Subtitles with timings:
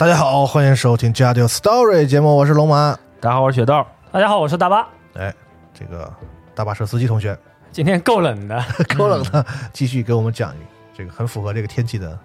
[0.00, 2.98] 大家好，欢迎收听《家丢 Story》节目，我是龙马。
[3.20, 3.84] 大家好，我是雪豆。
[4.10, 4.88] 大家好，我是大巴。
[5.12, 5.30] 哎，
[5.74, 6.10] 这个
[6.54, 7.38] 大巴车司机同学，
[7.70, 8.64] 今天够冷的，
[8.96, 10.54] 够冷的，继续给我们讲
[10.96, 12.18] 这个很符合这个天气的，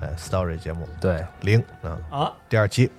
[0.00, 0.88] 哎，Story 节目。
[1.00, 2.90] 对，零啊，啊，第二期，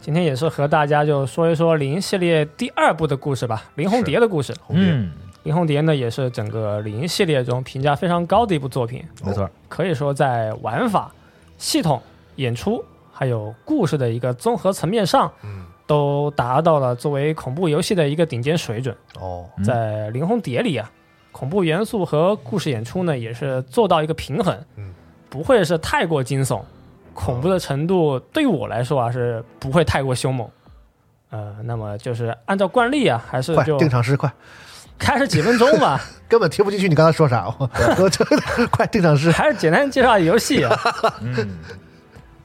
[0.00, 4.52] 今天也是和大家就说一说零系列第二部的故事吧，林红蝶的故事。
[4.64, 5.12] 红蝶，嗯，
[5.44, 11.14] 林红蝶呢，也是整个零系列中评价非常高的一部作品，没错，可以说在玩法、
[11.56, 12.02] 系统、
[12.34, 12.84] 演出
[13.20, 18.96] 还有故事的一个综合层面上，嗯，都达到了作为恐怖游戏的一个顶尖水准。
[19.20, 20.90] 哦，嗯在《灵魂蝶》里啊，
[21.30, 24.94] 恐怖元素和故事演出呢，也是做到一个平衡，嗯，
[25.28, 26.62] 不会是太过惊悚，
[27.12, 30.48] 恐怖的程度对我来说啊是不会太过凶猛。
[31.28, 34.32] 呃，那么就是按照惯例啊，还是就定场诗，快，
[34.98, 37.68] 开始几分钟吧， 根本听不进去你刚才说啥，我
[38.72, 40.74] 快定场诗，还是简单介绍游戏啊。
[41.20, 41.36] 嗯，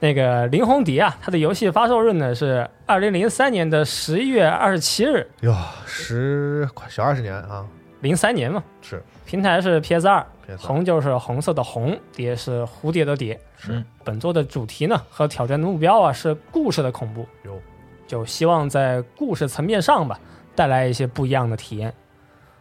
[0.06, 5.52] 那个《林红蝶》啊，它的游戏发售日呢是二零零三年的十一月二十七日，哟，
[5.84, 7.66] 十快小二十年啊，
[8.02, 9.02] 零三年嘛，是。
[9.24, 13.36] 平台是 PS 二，PS2 红就是红色的红，蝶是蝴蝶的蝶。
[13.56, 13.82] 是。
[14.04, 17.60] 本作的主题呢和挑战的目标啊是故事的恐怖，哟，
[18.06, 20.20] 就希望在故事层面上吧
[20.54, 21.92] 带来一些不一样的体验。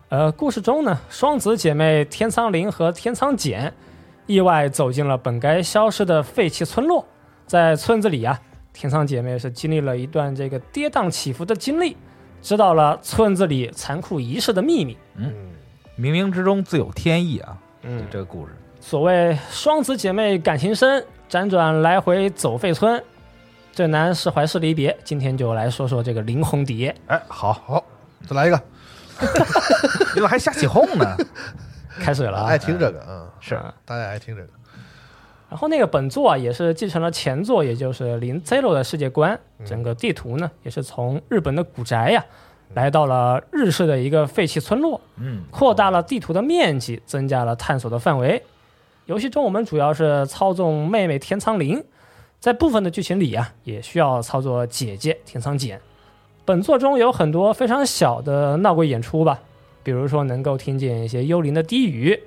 [0.10, 3.72] 呃，故事中呢，双子姐妹天苍灵和天苍简
[4.26, 7.06] 意外走进了本该消失的废弃村落，
[7.46, 8.40] 在村子里啊，
[8.74, 11.96] 天仓姐妹是经历了一段这个跌宕起伏的经历，
[12.42, 14.98] 知道了村子里残酷仪式的秘密。
[15.16, 15.34] 嗯，
[15.98, 23.02] 冥冥之中自有天意啊，嗯，这个故事，所谓双子姐妹感情深，辗转来回走废村，
[23.72, 24.98] 最难是怀是离别。
[25.04, 26.96] 今天就来说说这个林红蝶。
[27.08, 27.86] 哎，好好，
[28.28, 28.62] 再来一个，
[29.20, 31.16] 你 怎么还瞎起哄呢？
[32.02, 32.58] 开始了啊爱！
[32.58, 34.50] 听这个，嗯，是大家爱听这个，
[35.56, 39.40] 然后那个本作啊，也是继承了前作，也就是零 Zero 的世界观。
[39.58, 42.26] 嗯整个地图呢，也是从日本的古宅呀、
[42.74, 48.44] 来到了日式的一个废弃村落，嗯，扩大了地图的面积，增加了探索的范围。
[49.06, 51.82] 游戏中我们主要是操纵妹妹天苍灵，
[52.42, 55.80] 在部分的剧情里啊，也需要操作姐姐天仓简。
[56.44, 59.40] 本作中有很多非常小的闹鬼演出吧，
[59.84, 62.22] 比如说能够听见一些幽灵的低语，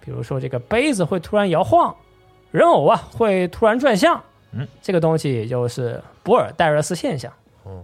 [0.00, 1.94] 比如说这个杯子会突然摇晃，
[2.54, 4.22] 人偶啊会突然转向，
[4.52, 7.32] 嗯，这个东西也就是博尔戴热斯现象。
[7.64, 7.82] 哦，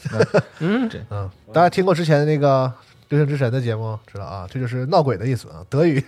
[0.60, 2.64] 嗯，嗯，大家听过之前的那个
[3.10, 6.02] 《流星之神》的节目，知道啊，这就是闹鬼的意思啊，德语，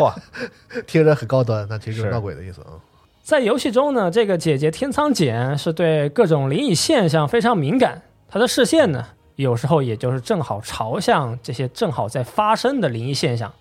[0.00, 0.12] 哇，
[0.84, 2.74] 听着很高端，但其实就是是闹鬼的意思啊。
[3.22, 9.06] 在游戏中呢，这个姐姐天仓简是对各种灵异现象非常敏感，她的视线呢，
[9.36, 13.54] 有时候也就是正好朝向这些正好在发生的灵异现象。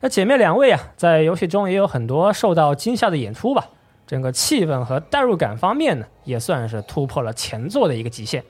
[0.00, 3.66] 那姐妹两位啊，在游戏中也有很多受到惊吓的演出吧，
[4.06, 8.44] 整个气氛和代入感方面呢，也算是突破了前作的一个极限。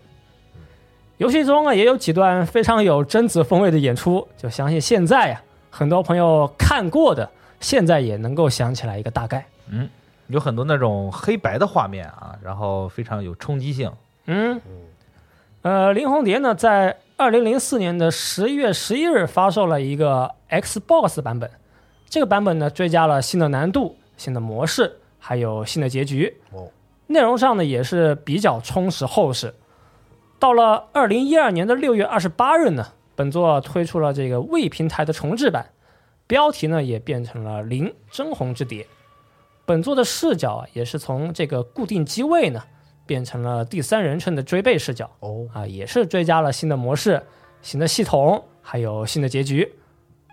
[1.18, 5.40] 游戏中啊，也有几段非常有贞子风味的演出，就相信现在呀、
[5.70, 9.46] 很多朋友看过的，现在也能够想起来一个大概。
[9.70, 9.88] 嗯，
[10.26, 13.90] 有很多那种黑白的画面啊，然后非常有冲击性。
[14.26, 14.60] 嗯，
[15.62, 21.50] 呃，林红蝶呢，在二零零四年的十一月十一日发售了一个 Xbox 版本，
[22.10, 26.36] 这个版本呢追加了新的难度、新的模式，还有新的结局。
[26.52, 26.68] 哦，
[27.06, 29.54] 内容上呢也是比较充实厚实。
[30.38, 35.70] 到了二零一二年的六月二十八日呢，本作推出了这个未平台的重置版，
[36.26, 38.82] 标题呢也变成了《零真红之蝶》。
[39.64, 42.62] 本作的视角啊，也是从这个固定机位呢，
[43.06, 47.22] 变成了第三人称的追背视角哦，啊，也是追加了新的模式、
[47.62, 49.72] 新的系统，还有新的结局。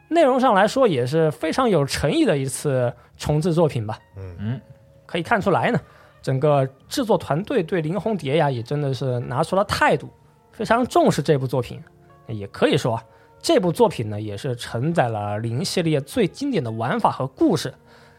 [0.10, 3.98] 内容上来说，也是非常有诚意的一次重制作品吧。
[4.18, 4.62] 嗯嗯，
[5.06, 5.80] 可以看出来呢，
[6.22, 10.10] 整个制作团队对林红蝶呀也真的是拿出了态度，
[10.52, 11.82] 非常重视这部作品。
[12.28, 13.04] 也可以说啊，
[13.40, 17.74] 这部作品呢也是承载了零系列最经典的玩法和故事，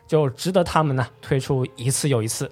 [0.06, 2.50] 就值得他们呢推出一次又一次。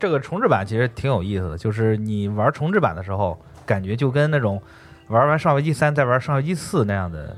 [0.00, 4.60] 这个重置版其实挺有意思的，就是你玩重置版的时候，感觉就跟那种
[5.08, 7.36] 玩完《上回机三》再玩《上回机四》那样的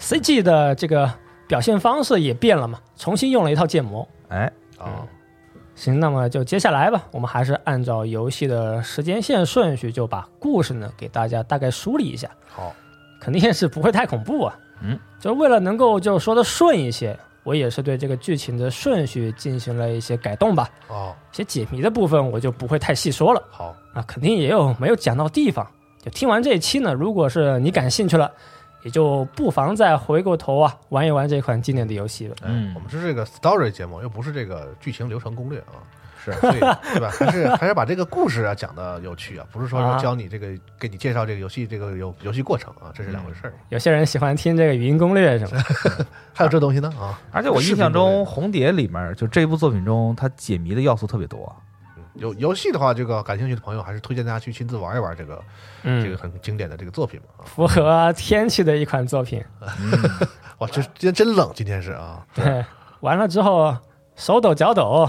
[0.00, 1.10] ，CG 的这个
[1.46, 4.06] 表现方式也变了嘛，重新用了一套建模。
[4.28, 5.06] 哎，啊，
[5.74, 12.28] 行，那么就接下来吧，我们还是按照游戏的时间线顺序，就把故事呢给大家大概梳理一下。
[12.48, 12.74] 好，
[13.20, 14.58] 肯定是不会太恐怖啊。
[14.82, 20.68] 嗯，就是为了能够就说的顺一些，我也是对这个剧情的顺序进行了一些改动吧。
[20.88, 25.66] 哦，一些解谜的部分我就不会太细说了好，啊，肯定也有没有讲到地方。
[26.00, 28.30] 就听完这一期呢，如果是你感兴趣了，
[28.82, 32.36] 也就不妨再回过头啊玩一玩这款经典的游戏了。
[32.42, 35.78] 嗯我们是这个 story 节目，又不是这个剧情流程攻略啊，
[36.24, 37.10] 是所以对吧？
[37.18, 40.48] 还是还是把这个故事啊讲的有趣啊，不是说教你这个
[40.78, 43.54] 给你介绍这个游戏这个游游戏过程啊，这是两回事儿。
[43.70, 45.56] 有些人喜欢听这个语音攻略什么
[45.98, 51.54] 的， 还有这东西呢啊， 而且我印象中，《红蝶》里面就这部作品中，它解谜的要素特别多。
[52.14, 55.42] 游游戏的话，这个感兴趣的朋友还是推荐大家去亲自玩一玩这个
[55.82, 57.42] 这个嗯，很经典的这个作品嘛啊。
[57.46, 59.42] 符合天气的一款作品。
[60.58, 62.62] 哇，这今天真冷，今天是啊，对，
[63.00, 63.74] 完了之后
[64.14, 65.08] 手抖脚抖，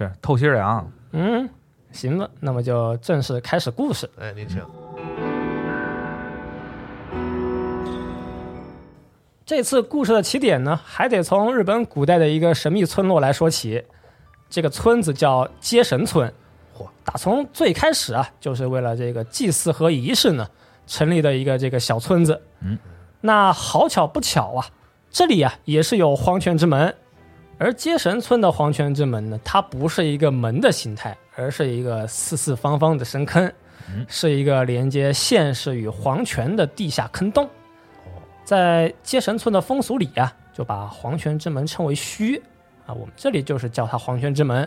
[0.00, 1.46] 是透心凉，嗯，
[1.92, 4.08] 行了，那么就正式开始故事。
[4.18, 4.62] 哎，您请。
[9.44, 13.84] 这次故事的起点呢，还得从日本古代的一个神秘村落来说起。
[14.48, 16.32] 这个村子叫接神村，
[16.76, 20.48] 嚯，打从最开始啊，就是为了这个祭祀和仪式呢，
[20.86, 22.40] 成立的一个这个小村子。
[22.62, 22.78] 嗯，
[23.20, 24.66] 那好巧不巧啊，
[25.10, 26.96] 这里啊也是有黄泉之门，
[27.62, 33.46] 而接神村的黄泉之门呢，它不是一个门的形态，而是一个四四方方的深坑，
[33.90, 37.46] 嗯是一个连接现世与黄泉的地下坑洞。
[38.44, 42.42] 在接神村的风俗里啊，就把黄泉之门称为虚
[42.86, 44.66] 啊，我们这里就是叫它黄泉之门，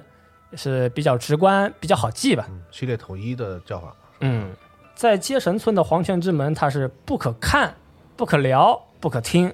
[0.53, 2.45] 是比较直观、比较好记吧。
[2.47, 3.91] 嗯，系列统一的叫法。
[4.19, 4.51] 嗯，
[4.93, 7.73] 在接神村的黄泉之门，它是不可看、
[8.15, 9.51] 不可聊、不可听。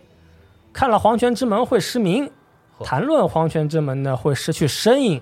[0.74, 2.32] 看了黄泉之门会失明，嚯
[2.86, 5.22] 谈论黄泉之门呢会失去声音，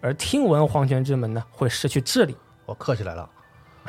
[0.00, 2.36] 而听闻黄泉之门呢会失去智力。
[2.64, 3.28] 我客气来了，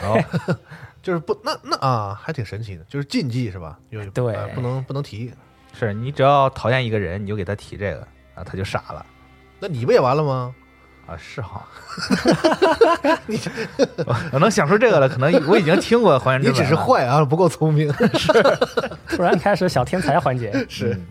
[0.01, 0.23] 哦，
[1.01, 3.77] 就是不那那啊，还挺神奇的，就是禁忌是吧？
[3.89, 5.33] 有对呃不能不能提。
[5.73, 8.01] 是你只要讨厌一个人，你就给他提这个
[8.35, 9.05] 啊，他就傻了
[9.59, 10.53] 那你不也完了吗？
[11.07, 11.65] 啊，是哈。
[13.27, 13.39] 你
[14.31, 17.91] 我能想出这个了，可能我已经听过《还原之门你》只是坏啊，不够聪明。
[18.13, 18.31] 是
[19.07, 20.51] 突然开始小天才环节。
[20.67, 21.07] 是嗯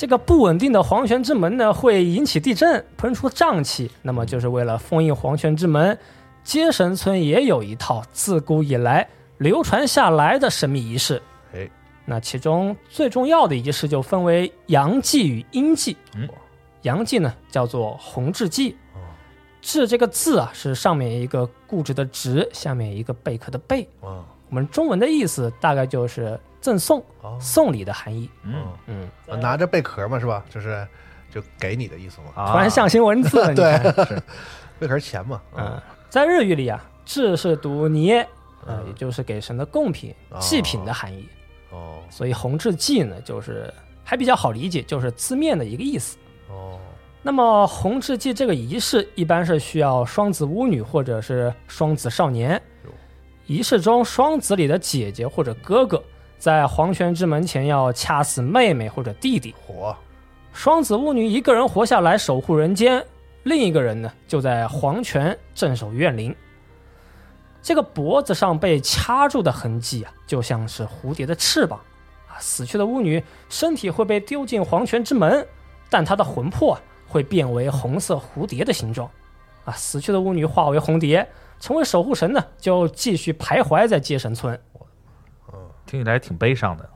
[0.00, 3.90] 这个不稳定的黄泉之门呢，会引起地震，喷出瘴气。
[4.00, 5.98] 那么就是为了封印黄泉之门，
[6.42, 11.20] 接神村也有一套自古以来流传下来的神秘仪式。
[11.54, 11.68] 哎，
[12.06, 15.94] 那其中最重要的仪式就分为阳祭与阴祭。
[16.16, 16.26] 嗯，
[16.80, 19.04] 阳祭呢叫做红雉祭哦，
[19.60, 23.86] 雉这个字啊是上面一个固执的执，下面一个贝壳的贝。
[24.00, 28.28] 啊我们中文的意思大概就是赠送、哦送礼的含义。
[28.42, 30.44] 嗯嗯，啊拿着贝壳嘛是吧？
[30.50, 30.86] 就是
[31.30, 32.26] 就给你的意思嘛。
[32.34, 34.06] 啊，突然象形文字了， 你对看。
[34.06, 34.22] 是
[34.78, 35.40] 贝壳钱嘛。
[35.56, 38.20] 嗯，在日语里啊，雉是读捏，
[38.66, 41.28] 呃，嗯也就是给神的贡品、哦祭品的含义。
[41.70, 46.16] 哦所以红雉祭呢，就是还比较好理解，就是字面的一个意思。
[46.48, 46.78] 哦
[47.22, 52.52] 那么红雉祭这个仪式一般是需要双子巫女或者是双子少年
[52.84, 52.90] 哟。
[53.46, 56.02] 仪式中，双子里的姐姐或者哥哥
[56.40, 59.54] 在黄泉之门前要掐死妹妹或者弟弟。
[59.64, 59.94] 火
[60.54, 63.04] 双子巫女一个人活下来守护人间，
[63.42, 66.34] 另一个人呢就在黄泉镇守怨灵。
[67.60, 71.78] 这个脖子上被掐住的痕迹啊，就像是蝴蝶的翅膀
[72.26, 72.40] 啊。
[72.40, 75.46] 死去的巫女身体会被丢进黄泉之门，
[75.90, 79.10] 但她的魂魄啊会变为红色蝴蝶的形状，
[79.66, 81.28] 啊，死去的巫女化为红蝶，
[81.60, 84.58] 成为守护神呢，就继续徘徊在接神村。
[85.90, 86.88] 听起来挺悲伤的，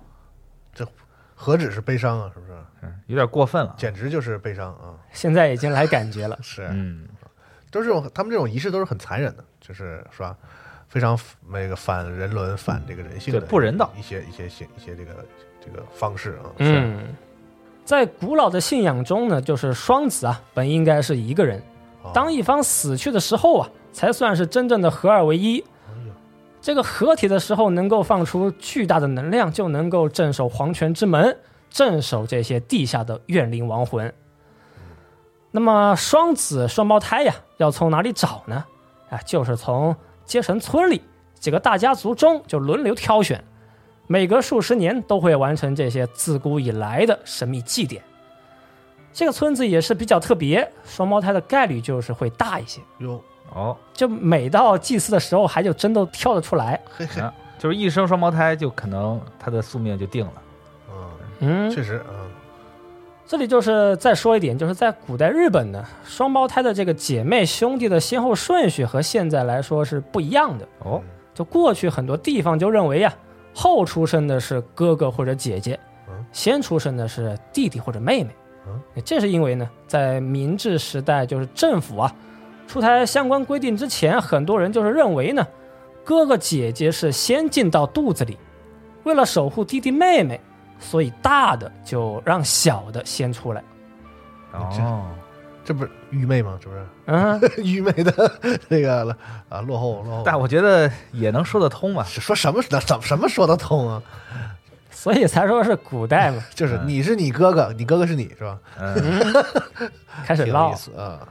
[0.72, 0.86] 这
[1.34, 2.52] 何止是悲伤啊，是不是？
[2.82, 3.74] 嗯，有点过分了。
[3.76, 4.94] 简直就是悲伤啊！
[5.10, 7.08] 现在已经来感觉了， 是，嗯，
[7.72, 10.36] 都是这种他们这种仪式都是很残忍的，就是是吧？
[10.86, 11.18] 非常
[11.50, 15.26] 那个反人伦、反这个人性的对不人道一些一些形一些这个
[15.60, 16.54] 这个方式啊。
[16.58, 17.08] 嗯，
[17.84, 21.60] 在古老的信仰中呢，就是双子啊，本应该是一个人，
[22.02, 25.64] 哦当一方死去的时候啊，才算是真正的合二为一。
[26.64, 31.36] 这个合体的时候能够放出巨大的能量，就能够镇守黄泉之门，
[31.68, 34.10] 镇守这些地下的怨灵亡魂。
[35.50, 38.64] 那么双子双胞胎呀，要从哪里找呢？
[39.10, 39.94] 啊，就是从
[40.24, 41.02] 接神村里
[41.38, 43.44] 几个大家族中就轮流挑选，
[44.06, 48.02] 每隔数十年都会完成这些自古以来的神秘祭典。
[49.12, 52.80] 这个村子也是比较特别，双胞胎的概率就是会大一些。
[53.00, 53.22] 哟，
[53.52, 56.80] 哦，就每到祭祀的时候，还就真都跳得出来。
[56.96, 60.32] 嘿嘿，啊，就是一生双胞胎，就可能他的宿命就定了。
[60.90, 61.10] 嗯，
[61.40, 62.30] 嗯，确实，嗯，
[63.26, 70.66] 这里就是再说一点，就是在古代日本呢，双胞胎的这个姐妹兄弟的先后顺序和现在来说是不一样的。
[70.80, 71.00] 哦，
[71.32, 73.14] 就过去很多地方就认为呀，
[73.54, 78.30] 后出生的是哥哥或者姐姐嗯，先出生的是弟弟或者妹妹
[78.66, 78.80] 嗯。
[79.04, 82.14] 这是因为呢，在明治时代，就是政府啊
[82.66, 85.46] 出台相关规定之前，很多人就是认为呢，
[86.04, 88.36] 哥哥姐姐是先进到肚子里，
[89.04, 90.40] 为了守护弟弟妹妹，
[90.78, 93.62] 所以大的就让小的先出来。
[94.52, 95.04] 哦，
[95.64, 96.58] 这不是愚昧吗？
[96.62, 98.12] 是不是嗯， 愚昧的
[98.68, 99.16] 这个了
[99.48, 100.22] 啊落后落后？
[100.24, 102.04] 但我觉得也能说得通吧。
[102.04, 104.02] 说什么怎么什么说得通啊？
[104.90, 108.58] 所以才说是古代嘛，就是你是你哥哥，你哥哥是你是吧？
[108.78, 109.34] 嗯，
[110.24, 111.26] 开始唠啊。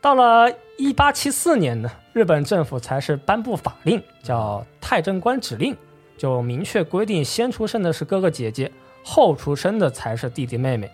[0.00, 5.74] 到了一八七四年呢，日本政府才是颁布法令，叫《太政官指令》，
[6.16, 8.70] 就明确规定，先出生的是哥哥姐姐，
[9.02, 10.90] 后出生的才是弟弟妹妹。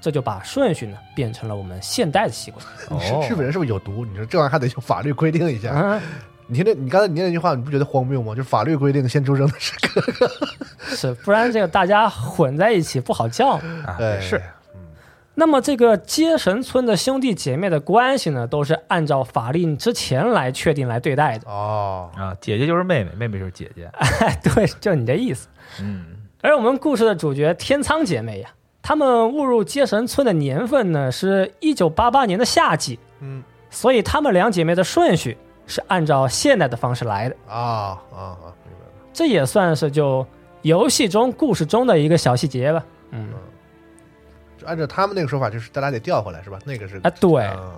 [0.00, 2.64] 这就把顺序呢变成了我们现代的习惯。
[3.00, 4.04] 是哦日本人是不是有毒？
[4.04, 5.70] 你说这玩意儿还得用法律规定一下？
[5.74, 6.00] 嗯，
[6.48, 8.34] 你听这，你刚才你念那句话，你不觉得荒谬吗？
[8.34, 10.30] 就是法律规定先出生的是哥哥，
[10.96, 13.50] 是，不然这个大家混在一起不好叫。
[13.50, 14.42] 啊，哎也是，
[15.34, 21.48] 那么这个接神村的兄弟姐妹的关系呢，都是按照法令之前来确定来对待的。
[21.50, 23.90] 哦，啊，姐姐就是妹妹，妹妹就是姐姐。
[23.94, 25.48] 哎， 对，就你这意思。
[25.80, 26.04] 嗯，
[26.42, 28.50] 而我们故事的主角天仓姐妹呀，
[28.82, 37.36] 她们误入接神村的年份呢是一九八八年的夏季，嗯所以她们两姐妹的顺序是按照现代的方式来的。
[37.48, 38.92] 啊啊啊，明白了。
[39.14, 40.26] 这也算是就
[40.60, 42.84] 游戏中故事中的一个小细节吧。
[43.12, 43.36] 嗯，就
[44.66, 46.58] 按照他们那个说法，就是大家得调回来是吧？
[46.64, 47.72] 那个是啊，对，啊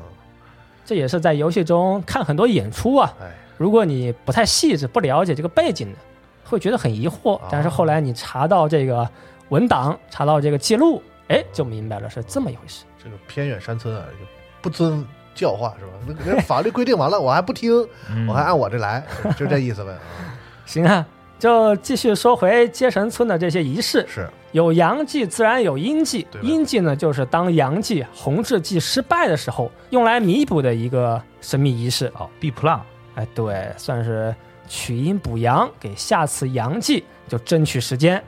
[0.85, 3.13] 这也是在游戏中看很多演出啊。
[3.21, 5.99] 哎，如果你不太细致、不了解这个背景的，
[6.45, 7.41] 会觉得很疑惑。
[7.51, 9.09] 但是后来你查到这个
[9.49, 12.85] 文档，查到这个记录，哎，就明白了是这么一回事。
[13.03, 14.27] 这个偏远山村啊，就
[14.61, 15.93] 不遵教化是吧？
[16.07, 19.03] 那人 法律规定完了，我还不听，嗯我还按我这来，
[19.37, 19.93] 就这意思呗。
[19.93, 19.99] 啊
[20.67, 21.07] 行啊，
[21.39, 24.07] 就继续说回接神村的这些仪式。
[24.09, 26.41] 是有阳祭，自然有阴祭对。
[26.41, 32.07] 阴祭呢，就是当阳祭、红志祭失败的时候，用来弥补的一个神秘仪式。
[32.17, 32.81] 哦，B plan，
[33.17, 34.35] 哎，对，算是
[34.69, 38.23] 取阴补阳，给下次阳祭就争取时间。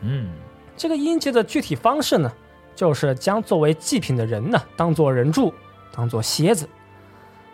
[0.00, 0.30] 嗯，
[0.76, 2.32] 这个阴祭的具体方式呢，
[2.76, 5.52] 就是将作为祭品的人呢，当做人柱，
[5.92, 6.68] 当做蝎子，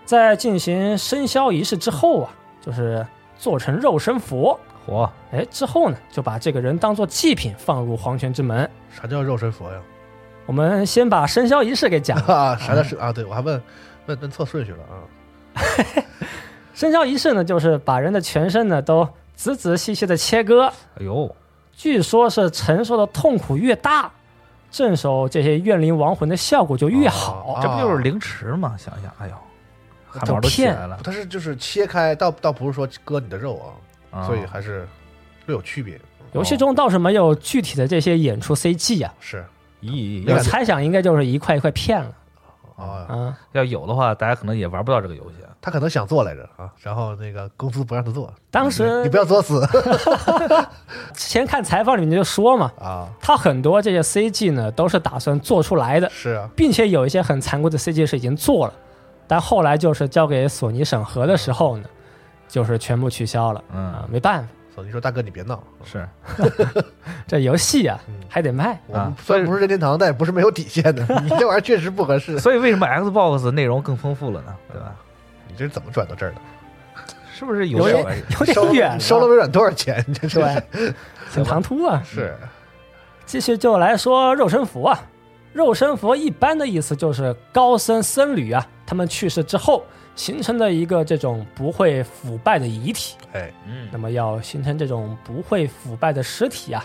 [0.05, 2.31] 在进行生肖仪式之后啊，
[2.61, 3.07] 就是
[3.39, 4.61] 做成肉身佛。
[4.91, 8.69] 火，哎，之后呢，就把这个人当做祭品放入黄泉之门。
[8.91, 9.79] 啥叫肉身佛呀？
[10.47, 12.35] 我们先把生肖仪式给讲了。
[12.35, 13.13] 啊，啥叫是啊？
[13.13, 13.63] 对我还问
[14.07, 14.99] 问问错顺序了啊。
[16.75, 20.67] 生肖仪式呢，就是把人的全身呢都仔仔细细的切割，
[20.99, 21.33] 哎呦，
[21.73, 24.11] 据说是承受的痛苦越大，
[24.73, 27.55] 镇守这些怨灵亡魂的效果就越好。
[27.55, 28.75] 哦这不就是凌迟吗？
[28.77, 29.35] 想想，哎呦，
[30.09, 33.71] 汗毛都起来了，它是就是切开，倒倒不是说割你的肉啊，
[34.11, 34.27] 啊。
[34.27, 34.87] 所以还是
[35.47, 36.01] 略有区别。
[36.33, 39.45] 游戏中倒是没有具体的这些演出 CG 啊，是。
[39.83, 42.13] 咦，我要猜想应该就是一块一块片了。
[42.77, 43.39] 啊，啊。
[43.53, 45.37] 要有的话，大家可能也玩不到这个游戏。
[45.63, 49.61] 他可能想做来着啊，然后那个公司不让他做，当时你 不要作死。
[51.13, 53.07] 之前看采访里面就说嘛，啊。
[53.21, 58.73] 他很多这些 CG 呢都是打算做出来的，是啊，并且有一些很残酷的 CG 是已经做了，
[59.27, 61.85] 但后来就是交给索尼审核的时候呢，
[62.51, 64.49] 就是全部取消了嗯啊，没办法。
[64.75, 66.09] 索尼说大哥你别闹，是
[67.27, 68.79] 这游戏啊嗯还得卖。
[68.87, 71.03] 我们啊虽然不是任天堂， 但也不是没有底线的。
[71.23, 72.39] 你这玩意儿确实不合适。
[72.39, 74.55] 所以为什么 Xbox 内容更丰富了呢？
[74.73, 74.95] 对吧？
[75.49, 76.41] 你这是怎么转到这儿的？
[77.33, 77.99] 是不是有点？
[78.39, 80.03] 有点远了，收了微软多少钱？
[80.07, 80.39] 你这是
[80.73, 80.95] 对，
[81.31, 82.03] 很唐突啊。
[82.05, 82.37] 是
[83.27, 84.99] 继续就来说肉身符啊，
[85.53, 93.17] 肉身符一般的意思就是高僧僧侣啊，他们去世之后形成的一个这种不会腐败的遗体。
[93.33, 96.85] 哎，嗯那么要形成这种不会腐败的尸体啊，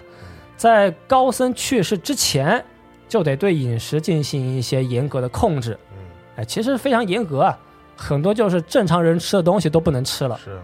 [0.56, 2.64] 在高僧去世之前，
[3.08, 5.78] 就得对饮食进行一些严格的控制。
[5.94, 5.98] 嗯，
[6.38, 7.58] 哎，其实非常严格啊，
[7.96, 10.40] 很多就是正常人吃的东西都不能吃了。
[10.44, 10.60] 是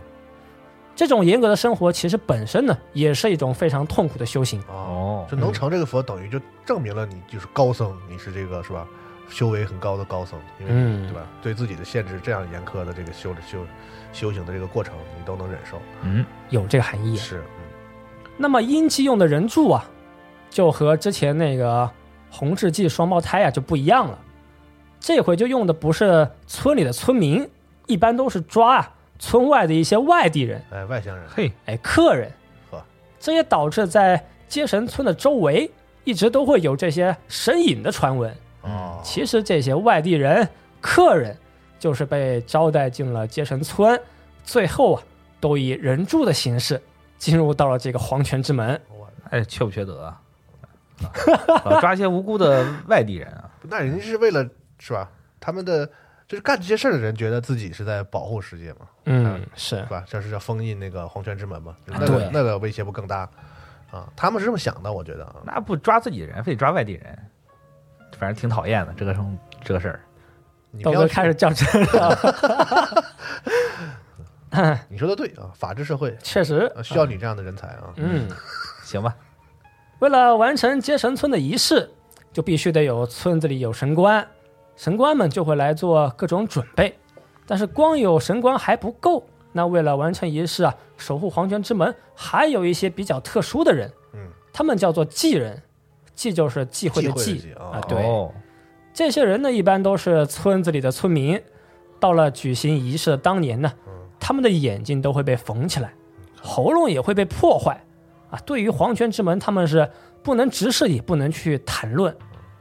[0.94, 4.62] 这种严格的生活，其实本身呢，也是一种非常痛苦的修行。
[4.68, 8.86] 哦哦，就能成这个佛，等于就证明了你就是高僧，你是这个是吧？
[9.31, 11.27] 修为很高的高僧，因为嗯对吧？
[11.41, 13.65] 对自己的限制这样严苛的这个修修
[14.13, 15.81] 修行的这个过程，你都能忍受。
[16.03, 17.19] 嗯有这个含义啊。
[17.19, 17.65] 是，嗯
[18.38, 19.89] 那么阴气用的人柱啊，
[20.50, 21.89] 就和之前那个
[22.29, 24.19] 红雉记双胞胎啊就不一样了。
[25.00, 27.47] 这回就用的不是村里的村民，
[27.88, 32.31] 一般都是抓啊村外的一些外地人，哎，外乡人，嘿，哎客人
[32.69, 32.83] 呵。
[33.19, 35.71] 这也导致在接神村的周围
[36.03, 38.35] 一直都会有这些神隐的传闻。
[38.62, 40.48] 哦，其实这些外地人、
[40.80, 41.36] 客人，
[41.80, 44.00] 就是被招待进了接神村，
[44.44, 45.03] 最后啊，
[45.39, 46.82] 都以人柱的形式
[47.18, 48.80] 进入到了这个黄泉之门。
[48.89, 50.22] 我哎，缺不缺德啊？
[51.63, 53.50] 啊抓一些无辜的外地人啊！
[53.63, 55.10] 那人家是为了是吧？
[55.39, 55.84] 他们的
[56.27, 60.03] 就是干这些事儿的人，觉得自己是在保护世界嘛，嗯，是是吧？
[60.08, 61.98] 这是叫封印那个黄泉之门嘛，那
[62.32, 63.27] 那个威胁不更大
[63.89, 64.08] 啊？
[64.15, 65.38] 他们是这么想的，我觉得啊。
[65.44, 67.18] 那不抓自己人，非得抓外地人，
[68.22, 69.20] 反正挺讨厌的这个事
[69.63, 70.00] 这个事儿。
[70.74, 73.04] 豆你不要哥开始较真了。
[74.90, 77.92] 你说的对啊，法治社会 确实，呃需要你这样的人才啊。
[77.96, 78.30] 嗯，
[78.84, 79.16] 行吧，
[79.98, 81.90] 为了完成接神村的仪式，
[82.31, 84.27] 就必须得有村子里有神官，
[84.75, 86.96] 神官们就会来做各种准备。
[87.48, 95.60] 但是光有神官还不够，那为了完成仪式啊，守护黄泉之门，还有一些比较特殊的人，嗯，他们叫做祭人，
[96.15, 98.31] 祭就是忌讳的忌讳的忌忌哦啊，对，哦
[98.93, 101.41] 这些人呢，一般都是村子里的村民。
[102.00, 103.71] 到了举行仪式的当年呢，
[104.19, 105.93] 他们的眼睛都会被缝起来，
[106.41, 107.83] 喉咙也会被破坏。
[108.31, 109.89] 啊，对于皇权之门，他们是
[110.24, 112.15] 不能直视，也不能去谈论。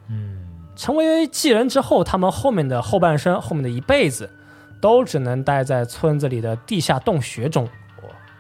[0.09, 4.29] 嗯，成为祭人之后，他们后面的后半生，后面的一辈子，
[4.81, 7.69] 都只能待在村子里的地下洞穴中，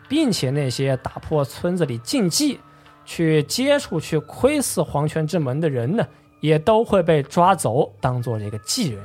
[0.08, 2.60] 并且那些打破村子里禁忌、
[3.04, 6.06] 去接触、去窥视黄泉之门的人呢，
[6.40, 9.02] 也都会被抓走，当做这个祭人。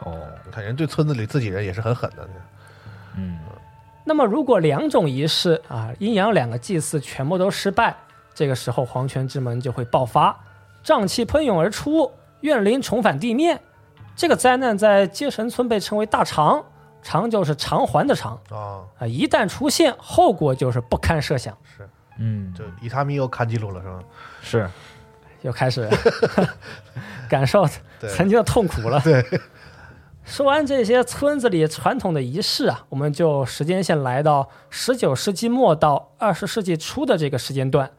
[0.00, 2.28] 哦，你看人对村子里自己人也是很狠的，
[3.16, 3.38] 嗯，
[4.04, 7.96] 那么，如果两种仪式啊，阴阳两个祭祀全部都失败，
[8.34, 10.38] 这个时候黄泉之门就会爆发，
[10.84, 12.10] 瘴气喷涌而出，
[12.40, 13.60] 怨灵重返地面。
[14.14, 16.64] 这个灾难在接神村被称为大肠，
[17.02, 21.56] 肠就是偿还的偿啊，啊，一旦出现，后果就是不堪设想。
[22.18, 24.04] 是嗯，就伊塔米又看记录了是吧？
[24.42, 24.70] 是
[25.42, 25.88] 又开始
[27.30, 27.64] 感受
[28.00, 29.00] 曾经的痛苦了。
[29.00, 29.24] 对，
[30.24, 37.90] 说完这些村子里传统的仪式啊，我们就时间线来到十九世纪末到二十世纪初的这个时间段。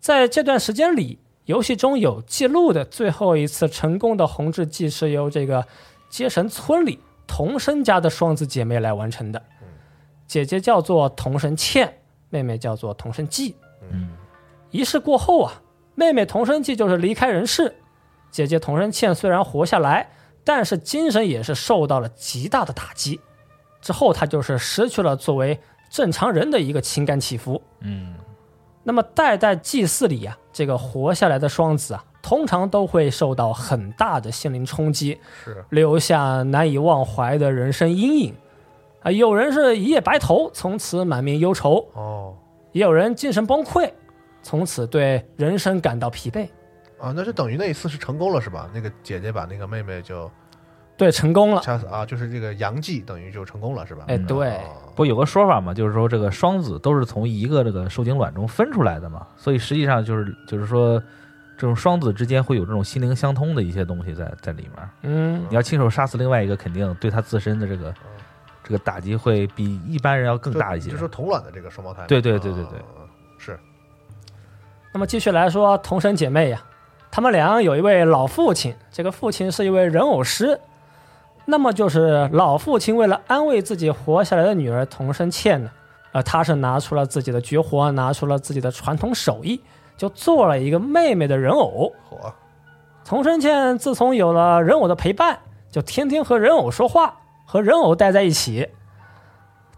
[0.00, 5.66] 在这段时间里，游戏中有记录的最后一次成功的红制祭是由这个
[6.08, 9.42] 接神村里童生家的双子姐妹来完成的。
[10.26, 11.98] 姐姐叫做童生倩，
[12.34, 13.54] 妹妹叫做童生纪。
[13.92, 14.08] 嗯，
[14.70, 15.52] 仪式过后啊，
[15.94, 17.72] 妹妹童生纪就是离开人世，
[18.30, 20.10] 姐姐童生倩虽然活下来，
[20.42, 23.20] 但是精神也是受到了极大的打击。
[23.80, 27.62] 之后她就是失去了作为正常人的一个情感起伏。
[27.80, 28.16] 嗯，
[28.82, 38.34] 那么代代祭祀里啊，这个活下来的双子啊，通常都会受到很大的心灵冲击，是留下难以忘怀的人生阴影。
[39.04, 42.34] 啊，有人是一夜白头，从此满面忧愁；哦
[42.72, 43.88] 也有人精神崩溃，
[44.42, 46.48] 从此对人生感到疲惫。
[46.98, 48.68] 啊，那就等于那一次是成功了是吧？
[48.74, 50.28] 那个姐姐把那个妹妹就
[50.96, 51.60] 对，成功了。
[51.60, 54.04] 掐死啊，就是这个阳祭等于就成功了是吧？
[54.08, 60.98] 哎，对，哦不有个说法嘛，就是说这个双子都是从一个这个受精卵中分出来的嘛，所以实际上就是就是说，
[61.56, 64.88] 这种双子之间会有这种心灵相通的一些东西在在里面。
[65.02, 67.94] 嗯，你要亲手杀死另外一个，肯定对他自身的这个
[68.64, 70.96] 这个打击会比一般人要更大一些就。
[70.96, 73.06] 说同卵的这个双胞胎，对对对对对啊
[73.38, 73.56] 是
[74.90, 76.62] 那么继续来说，同生姐妹呀、
[77.10, 80.58] 她们俩有一位老父亲，这个父亲是一位人偶师。
[81.46, 85.70] 那么就是老父亲为了安慰自己活下来的女儿童生倩呢，
[86.12, 89.60] 呃，他是拿出了自己的绝活，拿出了自己的传统手艺，
[89.94, 91.92] 就做了一个妹妹的人偶。
[92.08, 92.32] 火，
[93.04, 95.38] 童生倩自从有了人偶的陪伴，
[95.70, 97.14] 就天天和人偶说话，
[97.44, 98.70] 和人偶待在一起。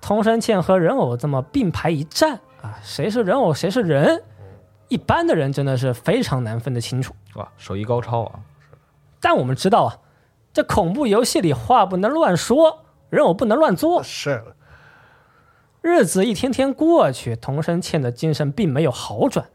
[0.01, 4.23] 童生倩和人偶这么并排一站啊，谁是人偶，谁是人，
[4.89, 7.15] 一般的人真的是非常难分得清楚。
[7.35, 8.41] 哇，手艺高超啊！
[9.21, 9.99] 但我们知道啊，
[10.53, 14.03] 这恐怖游戏里话不能乱说，人偶不能乱做。
[14.03, 14.45] 是
[15.83, 19.47] 日子一天天过去，童生倩的精神并没有好转，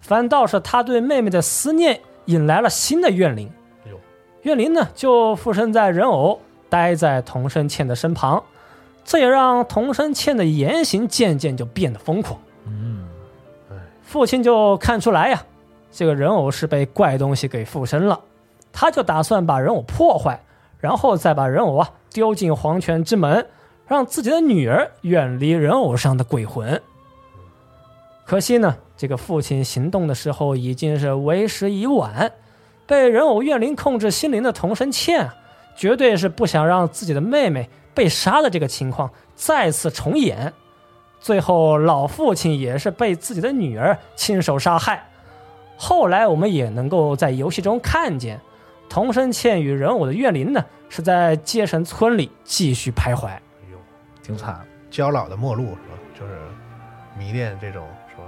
[0.00, 3.52] 反倒是他对妹妹的思念引来了新的怨灵。
[4.42, 6.40] 怨灵呢就附身在人偶，
[6.72, 8.42] 待在童生倩的身旁，
[9.04, 12.40] 这也让童生倩的言行渐渐就变得疯狂。
[12.64, 13.06] 嗯，
[14.02, 15.44] 父亲就看出来呀，
[15.90, 18.18] 这个人偶是被怪东西给附身了，
[18.72, 20.40] 他就打算把人偶破坏，
[20.78, 23.46] 然后再把人偶啊丢进黄泉之门，
[23.86, 26.80] 让自己的女儿远离人偶上的鬼魂。
[28.24, 32.32] 可惜呢，这个父亲行动的时候已经是为时已晚，
[32.86, 35.34] 被人偶怨灵控制心灵的童生倩啊，
[35.74, 40.52] 绝对是不想让自己的妹妹被杀的这个情况再次重演。
[41.20, 45.08] 最后，老父亲也是被自己的女儿亲手杀害。
[45.76, 48.40] 后来，我们也能够在游戏中看见，
[48.88, 53.26] 童生倩与人偶的怨灵呢，是在街神村里继续徘徊。
[53.26, 53.78] 哎呦，
[54.22, 54.60] 挺惨。
[54.90, 55.98] 焦老的末路是吧？
[56.18, 56.40] 就是
[57.16, 58.22] 迷恋这种是吧？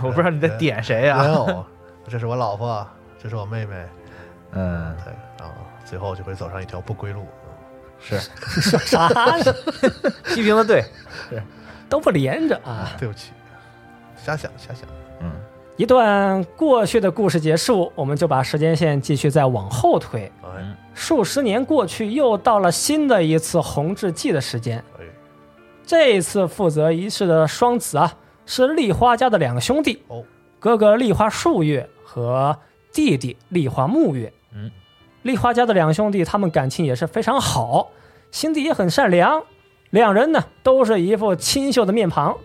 [0.06, 1.64] 我不知道你在点谁啊、人偶，
[2.06, 2.86] 这是我老婆，
[3.18, 3.86] 这是我妹妹，
[4.52, 5.54] 嗯，对，然后
[5.90, 7.26] 最后就会走上一条不归路。
[7.98, 8.18] 是
[8.60, 9.54] 说 啥呢？
[10.32, 10.84] 批评的对。
[11.88, 12.92] 都不连着啊！
[13.00, 13.32] 对不起，
[14.16, 14.88] 瞎想瞎想。
[15.20, 15.32] 嗯，
[15.76, 20.30] 一段过去的故事结束，我们就把时间线继续再往后推。
[20.44, 24.78] 嗯数十年过去，又到了新的一次红志祭的时间。
[25.00, 25.04] 哎，
[25.84, 28.14] 这一次负责仪式的双子啊，
[28.46, 30.22] 是丽花家的两个兄弟，哦，
[30.60, 32.56] 哥哥丽花树月和
[32.92, 34.32] 弟弟丽花木月。
[34.52, 34.70] 嗯，
[35.22, 37.90] 丽花家的两兄弟，他们感情也是非常好，
[38.30, 39.42] 心地也很善良。
[39.90, 42.36] 两人呢，都是一副清秀的面庞。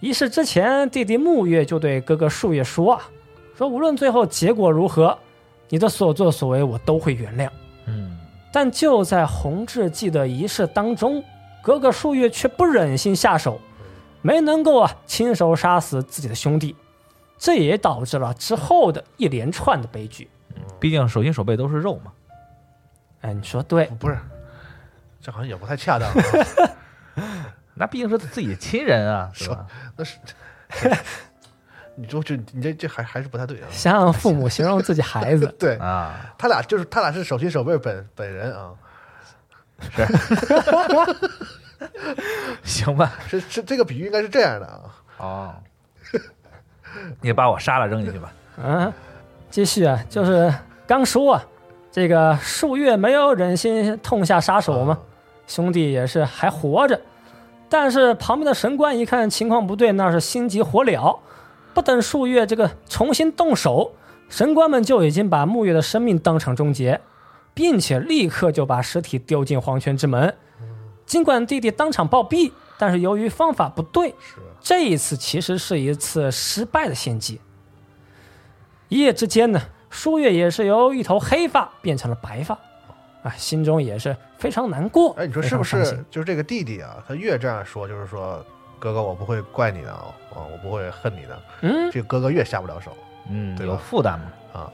[0.00, 3.08] 仪式之前，弟弟木月就对哥哥树月说啊，
[3.56, 5.16] 说无论最后结果如何，
[5.68, 7.48] 你的所作所为我都会原谅。
[7.86, 8.18] 嗯，
[8.52, 11.22] 但就在红志祭的仪式当中，
[11.62, 13.60] 哥哥树月却不忍心下手，
[14.20, 16.74] 没能够啊亲手杀死自己的兄弟，
[17.38, 20.28] 这也导致了之后的一连串的悲剧。
[20.78, 22.12] 毕竟手心手背都是肉嘛。
[23.22, 24.18] 哎，你说对，不是，
[25.20, 26.14] 这好像也不太恰当啊。
[27.74, 29.66] 那毕竟是自己的亲人啊， 是吧？
[29.96, 30.18] 那是，
[31.94, 33.68] 你就就你这这还还是不太对啊。
[33.70, 38.72] 想想父母形容自己孩子， 对啊，他俩就是他俩是手心手背本本人啊，
[39.90, 40.06] 是
[42.62, 43.12] 行吧。
[43.28, 44.80] 是是这个比喻应该是这样的啊。
[45.18, 45.54] 哦，
[47.20, 48.32] 你把我杀了扔进去吧。
[48.62, 48.92] 嗯，
[49.50, 50.52] 继续啊，就是
[50.86, 51.44] 刚说啊，
[51.90, 54.98] 这个树月没有忍心痛下杀手嘛，
[55.48, 57.00] 兄弟也是还活着，
[57.68, 61.18] 但是旁边的神官一看情况不对，那是心急火燎，
[61.74, 63.92] 不等树月这个重新动手，
[64.28, 67.00] 神官们就已经把木月的生命当场终结，
[67.52, 70.32] 并且立刻就把尸体丢进黄泉之门。
[71.04, 74.14] 尽管弟弟当场暴毙，但是由于方法不对，
[74.60, 77.40] 这一次其实是一次失败的献祭。
[78.90, 82.58] 一夜之间呢，舒月也是由一头黑发变成了白发，
[83.22, 85.14] 啊，心中也是非常难过。
[85.16, 86.04] 哎，你说是不是？
[86.10, 88.44] 就是这个弟弟啊，他越这样说，就是说
[88.78, 92.94] 哥哥我不会怪你的啊，啊我不会恨你的，嗯，这个哥哥越下不了手
[93.30, 94.60] 嗯，对有负担嘛。
[94.60, 94.72] 啊。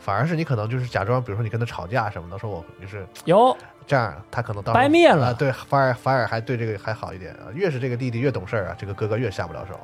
[0.00, 3.54] 反而是你可能就是假装，比如说你跟他吵架什么的，说我就是有
[3.86, 7.52] 这样，他可能到时候掰面了啊，对，反而反而还对这个还好一点啊。
[7.52, 9.78] 越是这个弟弟越懂事儿啊，这个哥哥越下不了手。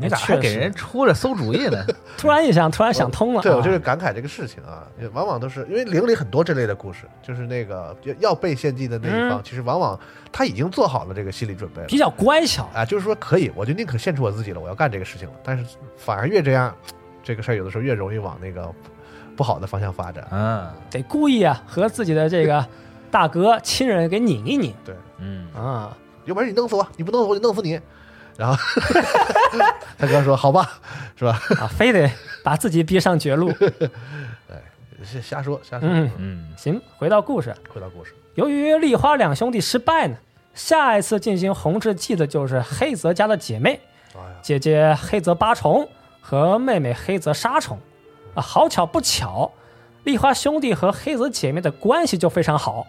[0.00, 1.84] 你咋还给人出着馊主意呢？
[2.16, 3.42] 突然一想，突然想通了、啊。
[3.42, 9.98] 对，我就是感慨这个事情啊，往往都是因为灵里很多这类的故事，就是那个要要被献祭的那一方，嗯其实往往
[10.32, 12.68] 他已经做好了这个心理准备了比较乖巧。
[12.74, 15.34] 啊，就是说可以，我就宁可献出我自己了，我要干这个事情了。
[15.44, 15.64] 但是
[15.96, 16.74] 反而越这样，
[17.22, 18.72] 这个事儿有的时候越容易往那个
[19.36, 20.26] 不好的方向发展。
[20.30, 22.64] 嗯得故意啊和自己的这个
[23.10, 25.96] 大哥亲人给拧一拧对，嗯，啊。
[26.26, 27.80] 有本事你弄死我，你不弄死我就弄死你。
[28.40, 28.56] 然后
[29.98, 30.80] 他哥说：“好吧，
[31.14, 31.38] 是吧？
[31.60, 32.10] 啊，非得
[32.42, 33.52] 把自己逼上绝路。
[35.04, 35.86] 瞎瞎说，瞎说。
[35.86, 40.16] 嗯嗯，行，回到故事，回到故事，由于丽花两兄弟失败呢，
[40.54, 43.78] 下一次进行红志祭的就是黑泽家的姐妹，
[44.14, 45.86] 哎，姐姐黑泽八重
[46.22, 47.78] 和妹妹黑泽沙虫。
[48.34, 49.52] 啊，好巧不巧，
[50.04, 52.86] 丽花兄弟和黑泽姐妹的关系就非常好。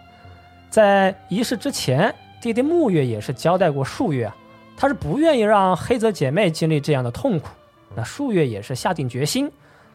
[0.70, 4.36] 在仪式之前，弟弟木月也是交代过数月啊，
[4.82, 7.50] 他是不愿意让黑泽姐妹经历这样的痛苦。
[7.94, 9.48] 那树月也是下定决心，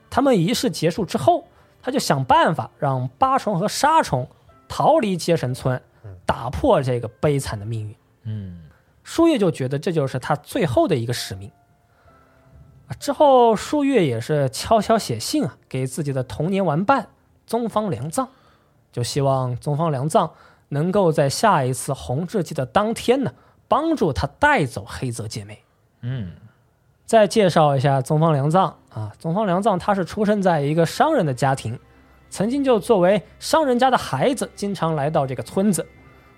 [0.10, 1.44] 他们仪式结束之后，
[1.82, 4.26] 他就想办法让八重和沙虫
[4.66, 5.82] 逃离接神村，
[6.26, 7.94] 打破这个悲惨的命运。
[8.24, 8.62] 嗯
[9.04, 11.52] 树叶就觉得这就是他最后的一个使命。
[12.88, 17.10] 啊之后，树月也是悄悄写信啊，给自己的童年玩伴
[17.46, 18.30] 宗方良藏，
[18.94, 20.32] 就希望宗方良藏
[20.70, 23.34] 能够在下一次红日祭的当天呢，
[23.68, 25.64] 帮助他带走黑泽姐妹。
[26.02, 26.32] 嗯
[27.06, 31.80] 再介绍一下宗方良藏啊，宗方良藏他是出生在一个商人的家庭，
[32.30, 35.88] 曾经就作为商人家的孩子，经常来到这个村子，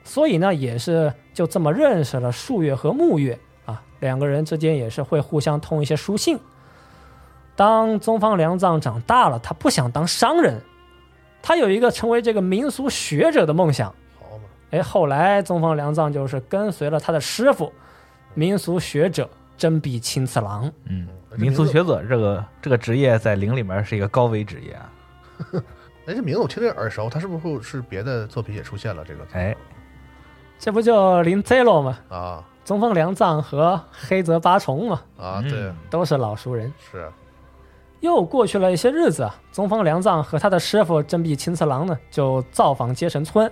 [0.03, 6.37] 所以呢，也是就这么认识了树月和木月啊，两个人之间也是会互相通一些书信。
[7.55, 10.61] 当宗方良藏长大了，他不想当商人，
[11.41, 13.93] 他有一个成为这个民俗学者的梦想。
[14.71, 17.71] 哎，后来宗方良藏就是跟随了他的师傅，
[18.33, 20.71] 民俗学者真壁青次郎。
[20.85, 24.91] 嗯，民俗学者这个这个职业在灵里面是一个高危职业啊。
[26.05, 29.25] 哎，这名字我听着耳熟，他是不是会是别的作品也出现了这个？
[29.33, 29.55] 哎，
[30.57, 31.97] 这不就林 Zero 吗？
[32.09, 36.71] 啊宗方良藏和黑泽八重嘛，啊，嗯对，都是老熟人。
[36.91, 37.11] 是
[37.99, 43.51] 又过去了一些日子啊，宗方良藏和他的师傅真壁青次郎呢，就造访接神村。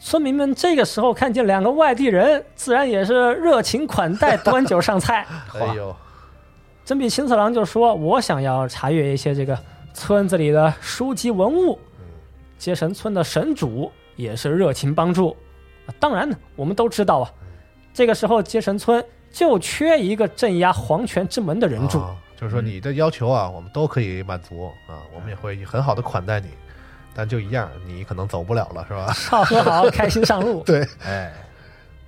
[0.00, 5.26] 村民们这个时候看见两个外地人，自然也是热情款待，端酒上菜。
[5.54, 5.94] 哎呦，
[6.84, 9.58] 真比青次郎就说：“我想要查阅一些这个
[9.92, 11.78] 村子里的书籍文物。”
[12.58, 15.36] 接神村的神主也是热情帮助。
[15.86, 17.30] 啊当然呢，我们都知道啊，
[17.92, 21.98] 这个时候接神村就缺一个镇压黄泉之门的人柱。
[21.98, 26.46] 啊就是说你的要求啊，我们都可以满足啊，我们也会很好的款待你，
[27.18, 29.10] 但就一样，你可能走不了了，是吧？
[29.18, 30.62] 少喝好，开心上路。
[30.62, 31.34] 对，哎，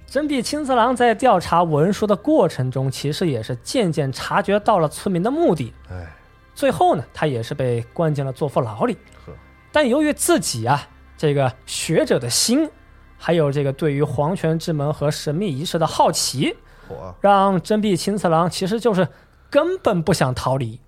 [0.06, 5.74] 真壁青次郎在调查文书的过程中，其实也是渐渐察觉到了村民的目的。
[5.90, 6.06] 哎，
[6.54, 8.96] 最后呢，他也是被关进了坐佛牢里
[9.26, 9.32] 呵。
[9.72, 12.70] 但由于自己啊这个学者的心，
[13.18, 16.56] 还有这个对于皇权之门和神秘仪式的好奇，
[17.20, 19.08] 让真壁青次郎其实就是
[19.50, 20.78] 根本不想逃离。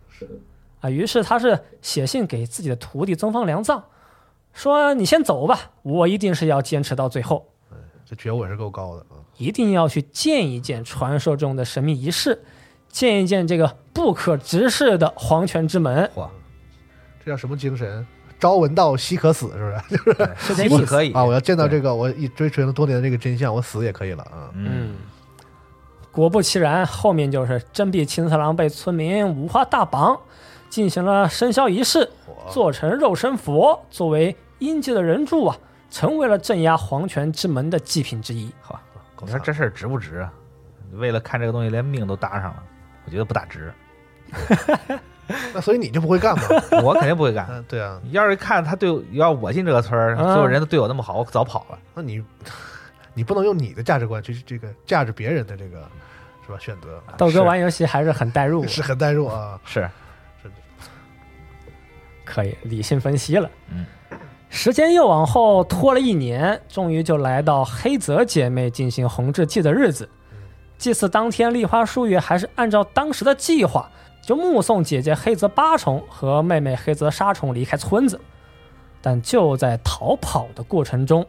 [0.81, 3.83] 啊，于是他是写信给自己的徒弟宗方良藏，
[4.53, 7.49] 说：“你先走吧，我一定是要坚持到最后。”
[8.05, 9.17] 这觉悟也是够高的啊。
[9.39, 12.43] 一定要去见一见传说中的神秘仪式，
[12.89, 16.31] 见一见这个不可直视的黄泉之门，哇，
[17.25, 18.07] 这叫什么精神？
[18.39, 19.73] 朝闻道，夕可死，是
[20.05, 20.31] 不是？
[20.37, 20.75] 是这意思。
[20.75, 24.51] 希望可以啊，我要见到这个，我一追寻了多年的这个真相，我死也可以了啊。
[24.55, 24.97] 嗯，
[26.11, 30.21] 果不其然，后面就是真壁秦次郎被村民五花大绑，
[30.69, 35.57] 进行了生肖仪式，火做成肉身佛，作为阴界的人柱啊，
[35.91, 38.51] 成为了镇压黄泉之门的祭品之一。
[38.61, 38.81] 好，
[39.15, 40.33] 够惨你说这事儿值不值啊？
[40.93, 42.63] 为了看这个东西，连命都搭上了，
[43.05, 43.73] 我觉得不大值。
[45.55, 46.43] 那所以你就不会干吗？
[46.83, 47.47] 我肯定不会干。
[47.49, 51.79] 嗯，对啊，要是看他对要我进这个村所有人都对我那么好，我早跑了。
[51.95, 52.23] 那你
[53.15, 55.79] 你不能用你的价值观去这个价值别人的这个
[56.45, 56.59] 是吧？
[56.59, 59.59] 选择豆哥玩游戏还是很代入， 是很代入啊。
[59.65, 59.89] 是，
[62.25, 63.51] 可以理性分析了。
[63.71, 63.85] 嗯，
[64.49, 70.09] 时间又往后拖了一年，终于就来到黑泽姐妹进行红志祭的日子。
[70.79, 78.21] 祭祀当天，立花树月还是按照当时的计划，就目送姐姐黑泽八重和妹妹黑泽沙虫离开村子。
[79.01, 81.27] 但就在逃跑的过程中，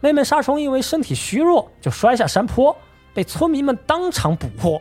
[0.00, 2.76] 妹妹沙虫因为身体虚弱，就摔下山坡，
[3.12, 4.80] 被村民们当场捕获。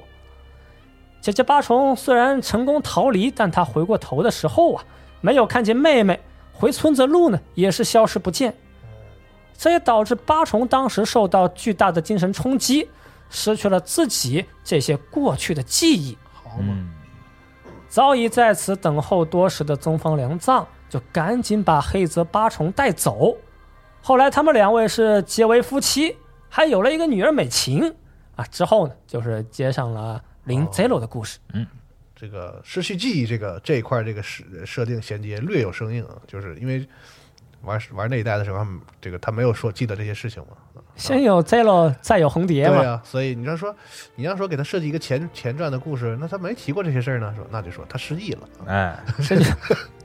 [1.20, 4.86] 姐姐八重虽然成功逃离，但她回过头的时候啊，
[5.22, 6.20] 没有看见妹妹，
[6.54, 8.54] 回村子路呢也是消失不见。
[9.58, 12.88] 这也导致八重当时受到巨大的精神冲击，
[13.30, 16.16] 失去了自己这些过去的记忆。
[16.32, 16.94] 好嘛，嗯，
[17.90, 23.36] 早已在此等候多时的宗方良藏就赶紧把黑泽八重带走。
[24.02, 26.16] 后来他们两位是结为夫妻，
[26.50, 27.94] 还有了一个女儿美琴
[28.36, 28.46] 啊。
[28.46, 31.40] 之后呢，就是接上了林 Zero 的故事。
[32.20, 36.84] 这个失去记忆这个这一块这个设设定衔接略有生硬啊，就是因为
[37.62, 38.66] 玩玩那一代的时候，
[39.00, 40.58] 这个他没有说记得这些事情嘛。
[40.96, 42.78] 先有 Zero，再有红蝶嘛。
[42.78, 43.76] 对啊、所以你要说
[44.16, 48.50] 你要说给他设计一个前前传的故事，那他没提过这些事儿呢，说那就说他失忆了。
[48.66, 49.46] 哎，这就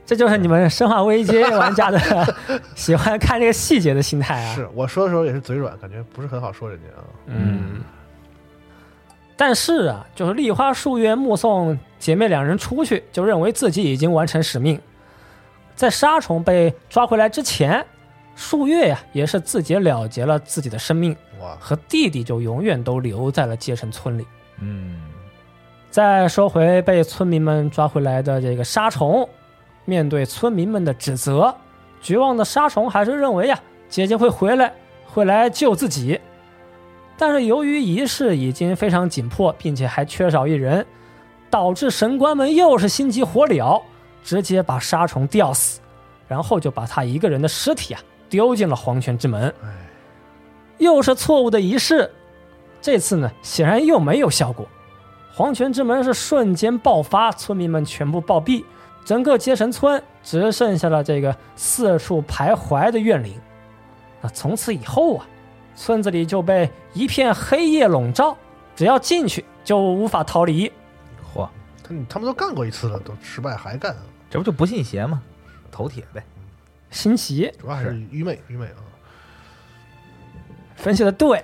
[0.05, 1.99] 这就是你们《生化危机》 玩家的
[2.75, 4.53] 喜欢看这个细节的心态啊。
[4.53, 7.03] 是我说的时候也是嘴软，感觉不是很好说人家啊。
[7.25, 7.81] 嗯。
[9.35, 14.77] 但是啊，就是梨花树月目送姐妹两人出去，就认为自己已经完成使命。
[15.73, 17.85] 在沙虫被抓回来之前，
[18.35, 21.15] 数月呀，也是自己了结了自己的生命，
[21.57, 24.27] 和弟弟就永远都留在了街神村里。
[24.59, 25.01] 嗯，
[25.89, 29.29] 再说回被村民们抓回来的这个沙虫，
[29.85, 31.55] 面对村民们的指责，
[32.01, 34.73] 绝望的沙虫还是认为呀，姐姐会回来，
[35.05, 36.19] 会来救自己。
[37.17, 40.85] 但是由于仪式已经非常紧迫，并且还缺少一人，
[41.53, 43.79] 导致神官们又是心急火燎，
[44.23, 45.79] 直接把沙虫吊死，
[46.27, 49.53] 然后就把他一个人的尸体啊丢进了黄泉之门。
[49.63, 49.69] 哎，
[50.79, 52.09] 又是错误的仪式，
[52.81, 54.67] 这次呢显然又没有效果。
[55.31, 58.63] 黄泉之门是瞬间爆发，村民们全部暴毙，
[59.05, 63.31] 整个接神村只剩下了这个四处徘徊的怨灵。
[64.21, 65.27] 那从此以后啊，
[65.75, 68.35] 村子里就被一片黑夜笼罩，
[68.75, 70.71] 只要进去就无法逃离。
[71.87, 73.95] 嚯，他他们都干过一次了，都失败还干，
[74.29, 75.21] 这不就不信邪吗？
[75.71, 76.23] 头铁呗。
[76.89, 78.77] 新奇，主要还是愚昧愚昧啊。
[80.75, 81.41] 分析的对。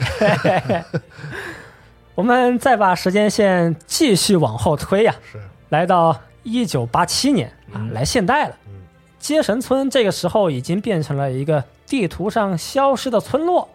[2.16, 8.56] 我们再把时间线继续往后推呀、是，来到一九八七年啊，嗯来现代了。
[8.68, 8.74] 嗯
[9.18, 13.68] 接神村这个时候已经变成了一个地图上消失的村落，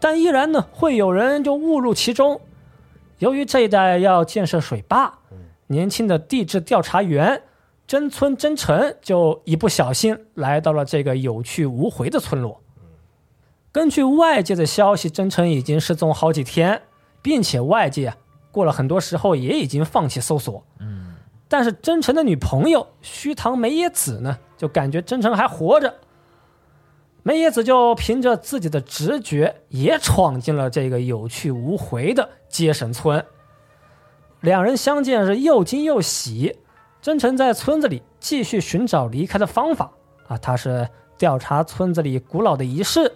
[0.00, 2.40] 但依然呢会有人就误入其中。
[3.18, 5.18] 由于这一带要建设水坝，
[5.68, 7.42] 年轻的地质调查员
[7.86, 12.60] 真村真诚就一不小心来到了这个有去无回的村落。
[13.72, 16.82] 根据外界的消息，真诚已经失踪好几天，
[17.20, 18.14] 并且外界
[18.52, 20.64] 过了很多时候也已经放弃搜索。
[20.78, 21.14] 嗯，
[21.48, 25.92] 但是真诚的女朋友须藤梅野子呢，就感觉真诚还活着。
[27.24, 33.24] 梅野子就凭着自己的直觉，也闯进了这个有去无回的接神村。
[34.44, 36.58] 两人相见是又惊又喜。
[37.00, 39.90] 真诚在村子里继续寻找离开的方法
[40.28, 43.12] 啊，他是调查村子里古老的仪式，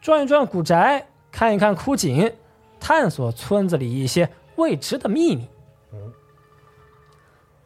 [0.00, 2.32] 转一转古宅，看一看枯井，
[2.78, 5.48] 探索村子里一些未知的秘密。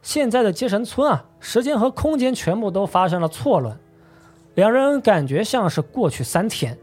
[0.01, 3.79] 现在的接神村啊，时间和空间全部都发生了错乱，
[4.55, 6.77] 两人感觉像是过去三天，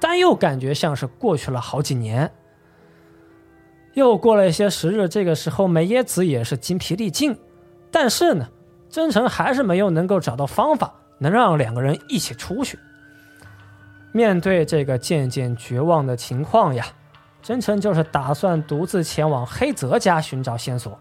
[0.00, 2.32] 但又感觉像是过去了好几年。
[3.96, 7.34] 又过了一些时日，这个时候梅耶子也是精疲力尽，
[7.90, 8.46] 但是呢，
[8.90, 12.78] 真诚还是没有能够找到方法能让两个人一起出去。
[14.12, 16.84] 面对这个渐渐绝望的情况呀，
[17.42, 21.00] 真诚就是打算独自前往黑泽家寻找线索，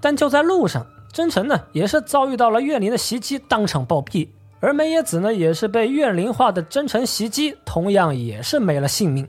[0.00, 4.26] 但就在路上，真诚呢也是遭遇到了怨灵的袭击，当场暴毙。
[4.60, 9.28] 而梅野子呢也是被怨灵化的真诚袭击，同样也是没了性命。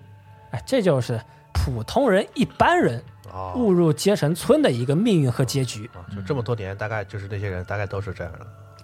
[0.52, 1.20] 哎，这就是
[1.54, 5.90] 普通人一般人啊误入阶神村的一个命运和结局。
[5.94, 8.40] 啊，就这么多年，大概就是这些人，大概都是这样的。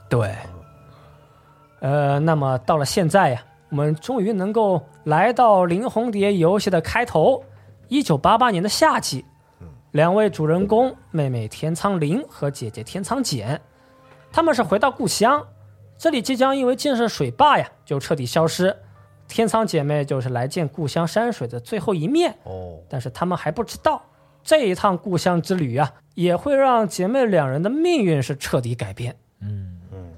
[0.08, 0.36] 对，
[1.82, 7.44] 呃，那么到了现在呀，我们终于能够来到《林红蝶》游戏的开头，
[7.88, 9.26] 一九八八年的夏季，
[9.92, 13.60] 两位主人公妹妹天仓绫和姐姐天仓简，
[14.32, 15.46] 他们是回到故乡，
[15.98, 18.76] 这里即将因为建设水坝呀，就彻底消失。
[19.30, 24.04] 天仓姐妹就是来见故乡山水的最后一面，哦，但是他们还不知道，
[24.44, 29.16] 这一趟故乡之旅啊，也会让姐妹两人的命运是彻底改变。
[29.40, 29.80] 嗯。
[29.94, 30.14] 嗯，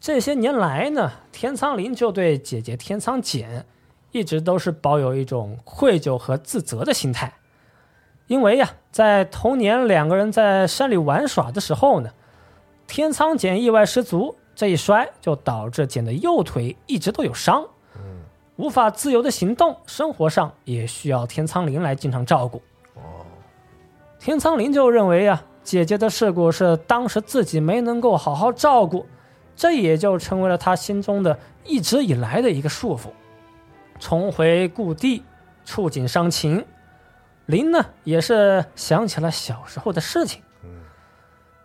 [0.00, 3.64] 这些年来呢，天仓绫就对姐姐天仓简
[4.10, 7.32] 一直都是抱有一种愧疚和自责的心态，
[8.26, 12.10] 因为呀，在童年两个人在山里玩耍的时候呢，
[12.86, 17.66] 天仓简意外失足，这一摔就导致简的右腿一直都有伤，
[18.56, 22.62] 无法自由的行动，生活上也需要天苍绫来经常照顾。
[22.94, 23.24] 哦
[24.18, 29.06] 天苍绫就认为呀、姐姐的事故是当时自己没能够好好照顾，
[29.54, 33.10] 这也就成为了他心中的一直以来的一个束缚。
[34.00, 35.22] 重回故地，
[35.64, 36.64] 触景伤情，
[37.44, 40.42] 林呢也是想起了小时候的事情。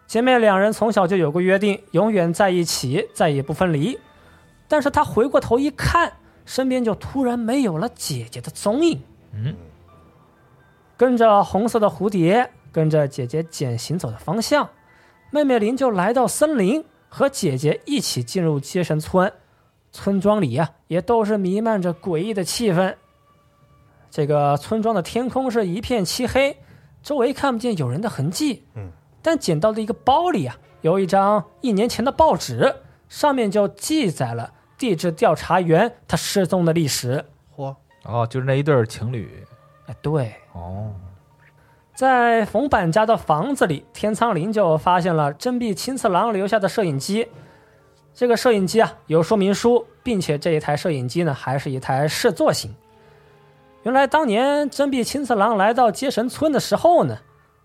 [0.05, 3.97] 姐妹两人从小就有过约定，永远在一起，再也不分离。
[4.67, 6.13] 但是她回过头一看，
[6.45, 9.01] 身边就突然没有了姐姐的踪影。
[9.33, 9.55] 嗯，
[10.97, 14.69] 跟着红色的蝴蝶，跟着姐姐简行走的方向，
[15.29, 19.31] 妹妹林就来到森林，和姐姐一起进入接神村。
[19.93, 22.95] 村庄里呀、也都是弥漫着诡异的气氛。
[24.09, 26.57] 这个村庄的天空是一片漆黑，
[27.03, 28.63] 周围看不见有人的痕迹。
[28.75, 28.89] 嗯，
[29.21, 32.75] 但捡到的一个包里啊，有一张一年前的报纸，
[33.09, 37.23] 上面就记载了地质调查员他失踪的历史。
[37.55, 39.45] 嚯，哦，就是那一对儿情侣。
[39.85, 40.91] 哎，对，哦，
[41.93, 47.27] 在冯板家的房子里，天仓林就发现了真壁青次郎留下的摄影机。
[48.15, 52.73] 这个摄影机啊有说明书，并且这一台摄影机呢还是一台试作型。
[53.83, 57.15] 原来当年真壁青次郎来到接神村的时候呢，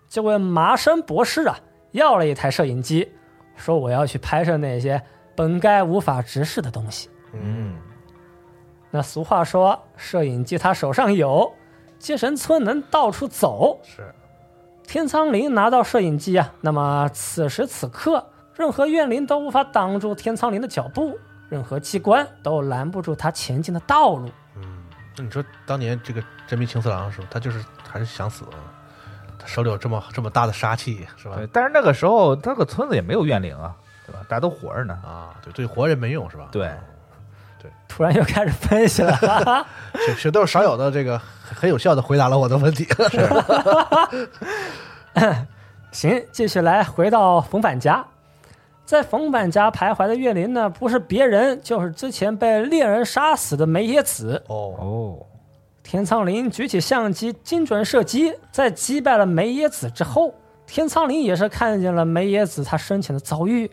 [0.07, 1.59] 这位麻生博士啊
[1.93, 3.09] 要了一台摄影机，
[3.57, 5.03] 说我要去拍摄那些
[5.37, 7.11] 本该无法直视的东西。
[7.33, 7.77] 嗯，
[8.91, 11.53] 那俗话说，摄影机他手上有，
[11.99, 13.79] 接神村能到处走。
[13.85, 14.13] 是
[14.87, 18.25] 天苍林拿到摄影机啊，那么此时此刻，
[18.55, 21.19] 任何怨灵都无法挡住天苍林的脚步，
[21.49, 24.29] 任何机关都拦不住他前进的道路。
[24.57, 24.85] 嗯
[25.19, 27.27] 那你说当年这个真名青次郎是吧？
[27.31, 28.45] 他就是还是想死，
[29.39, 31.47] 他手里有这么这么大的杀气是吧对。？
[31.53, 33.75] 但是那个时候，那个村子也没有怨灵啊，
[34.07, 34.21] 对吧？
[34.29, 34.95] 大家都活着呢。
[35.05, 36.49] 啊，对，对活人没用是吧？
[36.53, 36.71] 对，
[37.61, 39.67] 对突然又开始分析了，
[40.07, 42.87] 这这都是少有的这个很很有效的回答了我的问题。
[45.91, 48.05] 行，继续来，回到冯板家，
[48.85, 54.43] 在冯板家徘徊的岳林呢，不是别人，就是之前被猎人杀死的梅野子。
[54.49, 55.27] 哦，哦，
[55.83, 60.35] 天苍林举起相机，精准射击，在击败了梅野子之后，
[60.67, 63.71] 天苍林也是看见了梅野子他生前的遭遇，哦，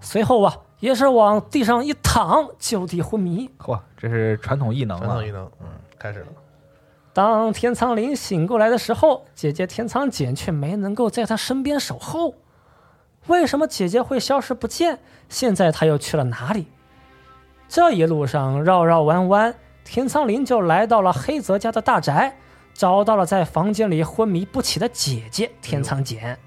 [0.00, 3.50] 随后啊，也是往地上一躺，就地昏迷。
[3.58, 5.30] 嚯，这是传统异能了传统异。
[5.30, 5.66] 能，嗯，
[5.98, 6.26] 开始了。
[7.12, 12.34] 当天苍林醒过来的时候，姐姐天苍简却没能够在他身边守候。
[13.26, 14.98] 为什么姐姐会消失不见？
[15.28, 16.66] 现在他又去了哪里？
[17.68, 19.54] 这一路上绕绕弯弯，
[19.84, 22.36] 天苍林就来到了黑泽家的大宅，
[22.74, 26.38] 找到了在房间里昏迷不起的姐姐天苍简。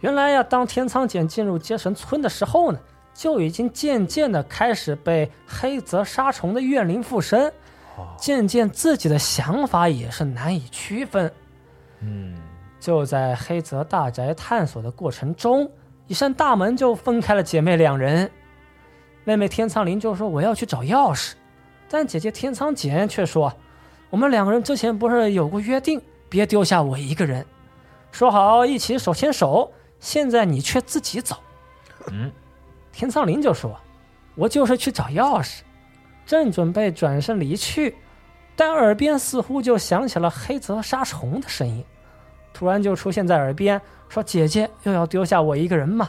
[0.00, 2.78] 原来呀，当天仓简进入接神村的时候呢，
[3.12, 7.52] 就已经渐渐的开始被黑泽杀虫的怨灵附身。
[8.16, 11.30] 渐渐自己的想法也是难以区分。
[12.00, 12.34] 嗯，
[12.78, 15.70] 就在黑泽大宅探索的过程中，
[16.06, 18.30] 一扇大门就分开了姐妹两人。
[19.24, 21.34] 妹妹天仓林就说：“我要去找钥匙。”
[21.90, 23.52] 但姐姐天仓简却说
[24.08, 27.44] ：“我们两个人之前不是有过约定，别丢下我一个人，
[28.12, 29.70] 说好一起手牵手，
[30.00, 31.36] 现在你却自己走。”
[32.10, 32.32] 嗯，
[32.90, 33.78] 天苍林就说
[34.34, 35.60] ：“我就是去找钥匙。”
[36.26, 37.96] 正准备转身离去，
[38.54, 41.84] 但耳边似乎就响起了黑泽杀虫的声音，
[42.52, 46.08] 突然就出现在耳边，说：“姐姐又要丢下我一个人吗？”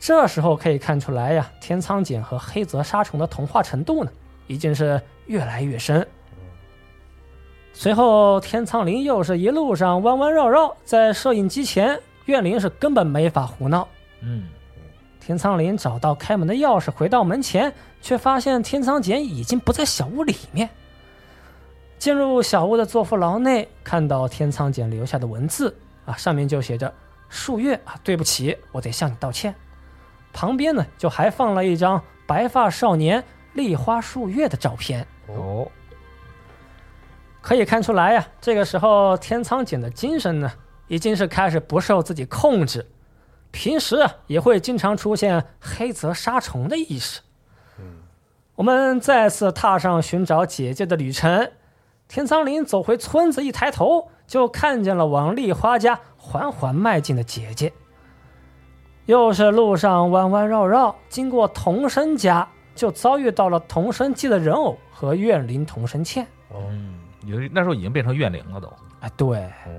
[0.00, 4.10] 这时候可以看出来呀，天苍简和黑泽杀虫的同化程度呢，
[4.46, 6.06] 已经是越来越深。
[7.72, 13.88] 随后，天苍林又是一路上弯弯绕绕，在摄影机前，怨灵是根本没法胡闹。
[14.20, 14.48] 嗯，
[15.18, 20.68] 天仓林找到开门的钥匙，回到门前，却发现天仓简已经不在小屋里面。
[21.98, 25.74] 进入小屋的坐腹牢内，看到天仓简留下的文字
[26.04, 26.92] 啊，上面就写着
[27.30, 29.54] “数月啊，对不起，我得向你道歉。”
[30.32, 33.24] 旁边呢，就还放了一张白发少年
[33.54, 35.06] 立花树月的照片。
[35.28, 35.66] 哦，
[37.40, 40.52] 可以看出来呀、这个时候天仓简的精神呢，
[40.88, 42.86] 已经是开始不受自己控制，
[43.50, 47.20] 平时啊也会经常出现黑泽杀虫的意识。
[48.54, 51.52] 我们再次踏上寻找姐姐的旅程。
[52.08, 57.72] 田仓林走回村子，一抬头就看见了往丽花家缓缓迈进的姐姐。
[59.06, 66.24] 又是路上弯弯绕绕，经过童生家，就遭遇到了童生记的人偶和怨灵童生倩。
[66.48, 68.72] 哦，嗯，有那时候已经变成怨灵了都。
[69.00, 69.70] 哎，对，哦，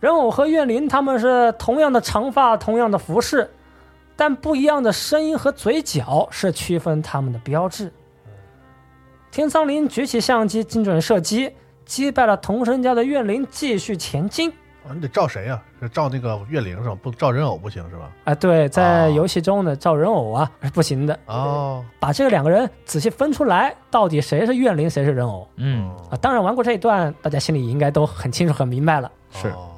[0.00, 3.50] 人偶和怨灵他们是同样的长发，同样的服饰，
[4.14, 7.92] 但不一样的声音和嘴角是区分他们的标志。
[9.30, 11.52] 天苍林举起相机，精准射击，
[11.84, 14.50] 击败了童生家的怨灵，继续前进。
[14.86, 15.60] 啊你得照谁呀？
[15.82, 16.96] 是照那个怨灵是吧？
[17.02, 18.10] 不照人偶不行是吧？
[18.24, 21.18] 啊，对，在哦游戏中呢，照人偶啊是不行的。
[21.26, 26.16] 哦，把这个两个人仔细分出来，到底谁是怨灵，谁是人偶嗯，啊？
[26.22, 29.10] 当然，玩过这一段，大家心里应该都很清楚、很明白了。
[29.30, 29.68] 是哦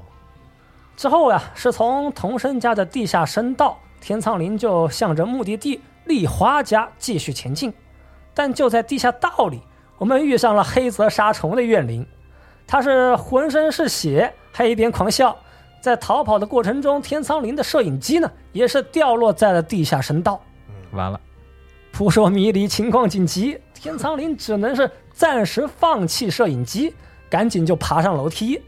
[1.00, 7.72] 之后呀、是从童生家的地下深道，天苍林就向着目的地丽花家继续前进。
[8.34, 9.62] 但就在地下道里，
[9.96, 12.06] 我们遇上了黑泽杀虫的怨灵，
[12.66, 15.34] 他是浑身是血，还一边狂笑。
[15.80, 20.38] 在逃跑的过程中，天苍林的摄影机呢，也是掉落在了地下深道。
[20.92, 21.18] 完了，
[21.92, 26.94] 扑朔迷离，情况紧急，天苍林只能是暂时放弃摄影机，
[27.30, 28.60] 赶紧就爬上楼梯。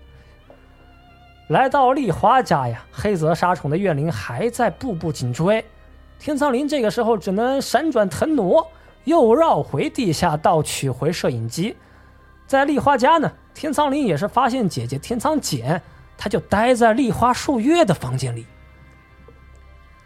[1.52, 5.62] 来到丽花家呀，黑泽杀虫的怨灵还在步步紧追，
[6.18, 8.66] 天苍林这个时候只能闪转腾挪，
[9.04, 11.76] 又绕回地下道取回摄影机。
[12.46, 15.78] 在丽花家呢，天苍林也是发现姐姐天苍简，
[16.16, 18.46] 她就待在丽花数月的房间里。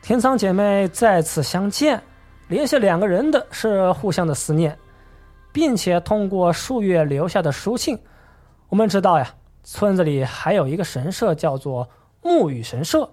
[0.03, 2.03] 天苍姐妹再次相见，
[2.49, 4.77] 联系两个人的是互相的思念，
[5.53, 7.97] 并且通过数月留下的书信，
[8.69, 9.33] 我们知道呀，
[9.69, 11.89] 村子里还有一个神社叫做
[12.23, 13.11] 木雨神社，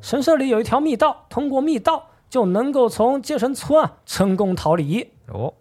[0.00, 5.06] 神社里有一条密道，通过密道就能够从接神村啊成功逃离。
[5.28, 5.52] 哦，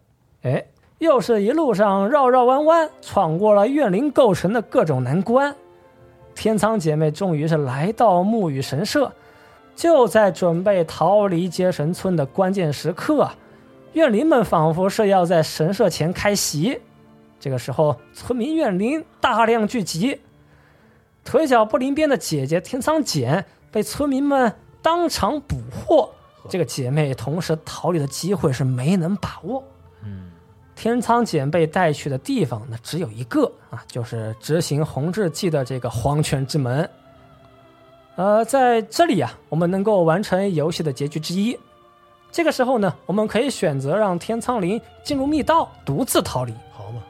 [0.44, 0.66] 哎，
[1.00, 5.54] 又是一路上绕绕弯弯，闯过了怨灵构成的各种难关。
[6.34, 9.12] 天仓姐妹终于是来到木雨神社，
[9.76, 13.36] 就在准备逃离接神村的关键时刻啊，
[13.92, 16.80] 怨灵们仿佛是要在神社前开席。
[17.42, 20.20] 这个时候，村民怨灵大量聚集，
[21.30, 24.52] 腿脚不灵便的姐姐天苍简被村民们
[24.82, 26.10] 当场捕获。
[26.50, 29.64] 这个姐妹同时逃离的机会是没能把握。
[30.04, 30.32] 嗯，
[30.76, 36.90] 天苍简被带去的地方呢，只有一个啊，就是执行弘治记的这个黄泉之门。
[38.16, 41.56] 呃，在这里啊，我们能够完成游戏的结局之一。
[42.32, 46.56] 这个时候呢，我们可以选择让天苍灵进入密道，独自逃离。
[46.72, 47.04] 好嘛，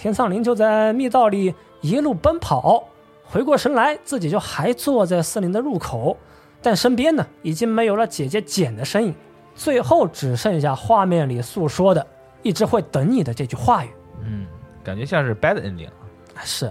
[0.00, 2.82] 天苍灵就在密道里一路奔跑，
[3.28, 6.16] 回过神来，自己就还坐在森林的入口，
[6.62, 9.14] 但身边呢已经没有了姐姐简的身影，
[9.54, 12.06] 最后只剩下画面里诉说的
[12.42, 13.90] “一直会等你”的这句话语。
[14.22, 14.46] 嗯，
[14.84, 15.88] 感觉像是 bad ending。
[15.88, 16.70] 啊是，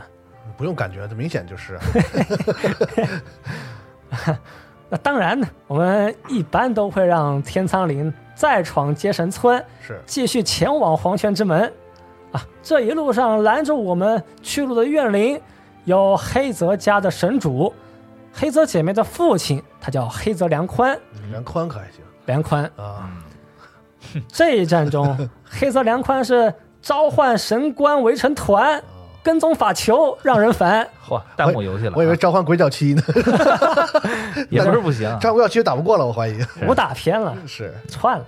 [0.56, 1.82] 不用感觉，这明显就是啊。
[4.88, 11.72] 那当然呢，我们一般都会让天苍灵再闯接神村，是继续前往黄泉之门。
[12.32, 15.42] 啊，这一路上拦着我们去路的怨灵
[15.86, 17.74] 有黑泽家的神主，
[18.34, 21.00] 黑泽姐妹的父亲，他叫黑泽良宽。
[21.32, 23.10] 良宽可还行良宽啊，
[24.28, 28.82] 这一战中， 黑泽良宽是召唤神官围成团，
[29.24, 30.88] 跟踪法球，让人烦。
[31.08, 33.04] 嚯，弹幕游戏了啊，我以为召唤鬼脚七呢，
[34.50, 35.08] 也不是不行。
[35.22, 38.26] 召唤鬼脚七打不过了，我怀疑武打偏了，是串了。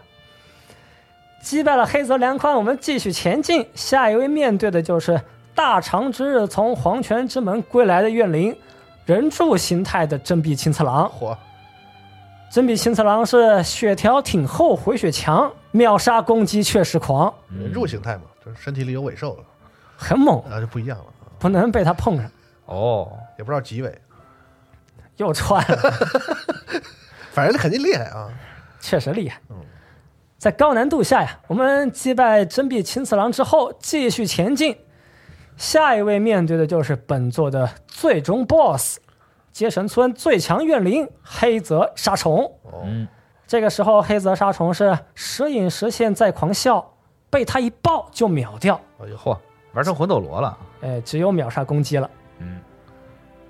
[1.42, 3.66] 击败了黑泽良宽，我们继续前进。
[3.74, 5.20] 下一位面对的就是
[5.58, 8.56] 大长之日从黄泉之门归来的怨灵，
[9.08, 11.10] 人柱形态的真壁青次郎。
[11.10, 11.36] 火
[12.52, 19.44] 真壁青次郎是血条挺厚，回血强，秒杀攻击确实狂，人柱形态嘛，就是身体里有尾兽了，
[19.98, 21.06] 很猛，那就不一样了，
[21.40, 22.30] 不能被他碰上。
[22.68, 24.00] 哦，也不知道几尾，
[25.16, 25.94] 又串了，
[27.34, 28.30] 反正肯定厉害啊。
[28.80, 29.42] 确实厉害。
[29.50, 29.56] 嗯
[30.38, 34.78] 在高难度下呀，我们击败真壁青次郎之后，继续前进。
[35.58, 39.00] 下一位面对的就是本作的最终 BOSS，
[39.52, 42.50] 接神村最强怨灵黑泽沙虫。
[43.48, 46.94] 这个时候，黑泽沙虫是时隐时现在狂笑，
[47.32, 49.36] 被他一爆就秒掉，哎呦，嚯，
[49.74, 50.56] 玩成魂斗罗了。
[50.82, 52.08] 哎，只有秒杀攻击了。
[52.38, 52.60] 嗯，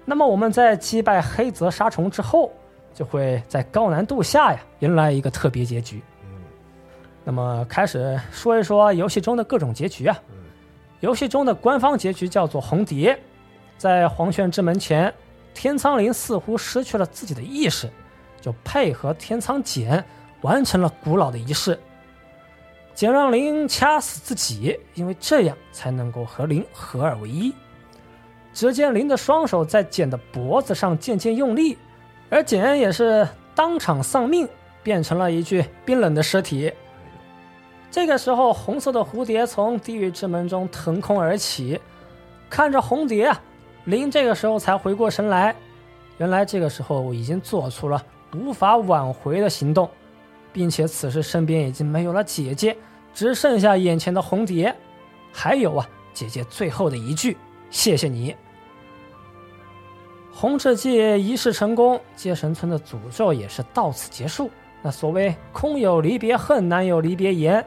[0.05, 2.53] 那么我们在击败黑泽沙虫之后，
[2.93, 6.01] 就会在高难度下呀迎来一个特别结局。
[6.24, 6.30] 嗯
[7.26, 10.18] 那么开始说一说游戏中的各种结局啊。
[11.00, 13.20] 游戏中的官方结局叫做红蝶，
[13.78, 15.14] 在黄泉之门前，
[15.54, 17.89] 天苍灵似乎失去了自己的意识，
[18.41, 20.04] 就配合天苍简
[20.41, 21.80] 完成了古老的仪式。
[22.95, 27.54] 简让灵掐死自己，因为这样才能够和灵合二为一。
[28.54, 31.78] 只见灵的双手在简的脖子上渐渐用力，
[32.32, 34.50] 而简也是当场丧命，
[34.82, 36.74] 变成了一具冰冷的尸体。
[37.90, 41.80] 这个时候，红色的蝴蝶从地狱之门中腾空而起，
[42.50, 43.42] 看着红蝶啊，
[43.86, 45.56] 灵这个时候才回过神来，
[46.18, 49.90] 原来这个时候我已经做出了无法挽回的行动，
[50.52, 52.78] 并且此时身边已经没有了姐姐，
[53.14, 54.76] 只剩下眼前的红蝶，
[55.32, 57.38] 还有啊，姐姐最后的一句
[57.72, 58.36] “谢谢你”。
[60.32, 64.52] 红赤祭仪式成功，接神村的诅咒也是到此结束。
[64.84, 67.66] 那所谓“空有离别恨，难有离别言”，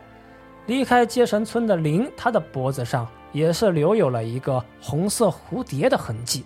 [0.71, 6.45] 离开接神村的灵，他的脖子上也是留有了一个红色蝴蝶的痕迹，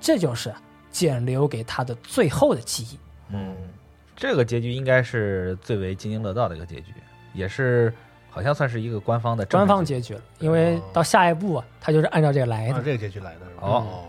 [0.00, 0.52] 这就是
[0.90, 2.98] 简留给他的最后的记忆。
[3.28, 3.54] 嗯，
[4.16, 6.92] 这个结局应该是最为津津乐道的一个结局，
[7.32, 7.94] 也是
[8.28, 12.74] 好像算是一个官方的官方结局了，因为到下一步啊，他就是按照这个来的。
[12.74, 13.68] 按这个结局来的是吧？
[13.68, 14.04] 哦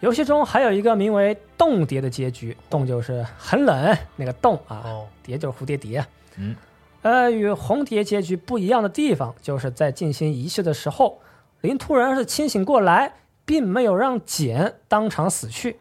[0.00, 6.02] 游戏中还有一个名为“冻蝶”的结局，冻就是很冷那个冻啊，哦，蝶就是蝴蝶蝶。
[6.36, 6.56] 嗯，
[7.02, 11.20] 呃，与红蝶结局不一样的地方，就是在进行仪式的时候，
[11.62, 13.14] 林突然是清醒过来，
[13.46, 15.80] 并没有让简当场死去，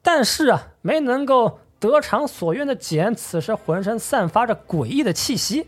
[0.00, 5.66] 但是啊，没能够得偿所愿的简，此时浑身散发着诡异的气息，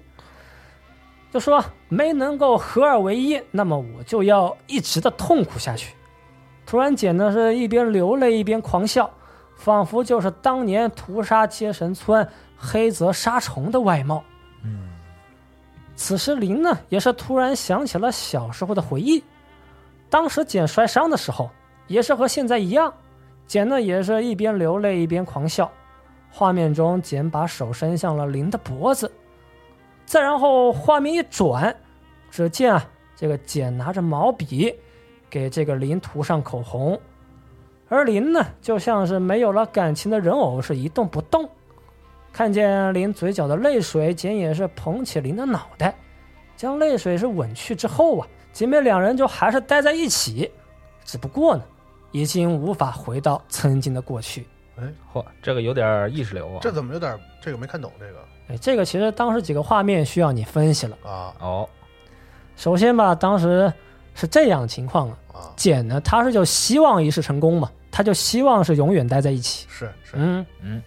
[1.31, 5.95] 就说没能够合二为一，那么我就要一直的痛苦下去。
[6.65, 9.11] 突然，简呢是一边流泪一边狂笑，
[9.55, 14.25] 仿佛就是当年屠杀接神村黑泽杀虫的外貌。
[15.95, 19.23] 此时林呢，也是突然想起了小时候的回忆。
[20.09, 21.51] 当时简摔伤的时候，
[21.87, 22.93] 也是和现在一样，
[23.47, 25.71] 简呢也是一边流泪一边狂笑。
[26.31, 29.11] 画面中，简把手伸向了林的脖子，
[30.07, 31.75] 再然后画面一转，
[32.31, 32.85] 只见啊，
[33.15, 34.75] 这个简拿着毛笔
[35.29, 36.99] 给这个林涂上口红，
[37.89, 41.49] 而林呢，就像是没有了感情的人偶，是一动不动。
[42.33, 45.95] 看见林嘴角的泪水，简也是捧起林的脑袋，
[46.57, 50.51] 将泪水是吻去之后啊，姐妹两人就还是待在一起，
[51.05, 51.63] 只不过呢，
[52.11, 54.47] 已经无法回到曾经的过去。
[54.77, 56.59] 哎嚯，这个有点意识流啊。
[56.63, 58.19] 这怎么有点这个没看懂这个
[58.49, 60.97] 哎，这个其实当时几个画面需要你分析了。
[61.05, 61.69] 啊哦，
[62.57, 63.71] 首先吧，当时
[64.15, 69.67] 是这样情况啊，啊简呢，他是就希望一世成功嘛，他就希望是永远待在一起。
[69.69, 70.83] 是是嗯嗯，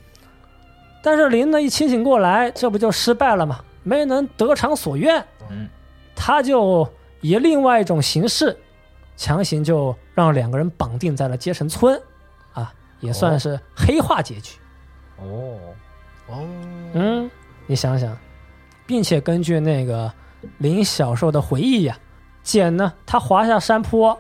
[1.06, 3.64] 但是林呢一清醒过来，这不就失败了吗？
[3.84, 5.70] 没能得偿所愿，嗯，
[6.16, 6.90] 他就
[7.22, 8.58] 以另外一种形式，
[9.16, 12.02] 强行就让两个人绑定在了接神村，
[12.54, 14.58] 啊，也算是黑化结局。
[15.18, 15.60] 哦，
[16.28, 16.44] 哦
[16.94, 17.30] 嗯，
[17.68, 18.18] 你想想，
[18.88, 20.12] 并且根据那个
[20.58, 21.96] 林小时候的回忆呀、
[22.42, 24.20] 简呢，他滑下山坡，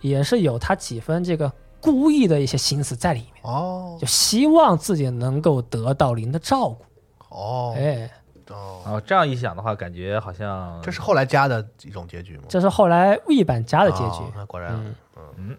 [0.00, 1.50] 也是有他几分这个
[1.84, 3.98] 故意的一些心思在里面，哦。
[4.00, 6.84] 就希望自己能够得到林的照顾。
[7.28, 7.74] 哦。
[7.76, 8.10] 哎，
[8.48, 12.44] 哦，哦，这样一想的话，感觉好像这是后来加的一种结局吗？
[12.48, 14.22] 这是后来 V 版加的结局。
[14.22, 14.94] 哦，那果然嗯。
[15.36, 15.56] 嗯。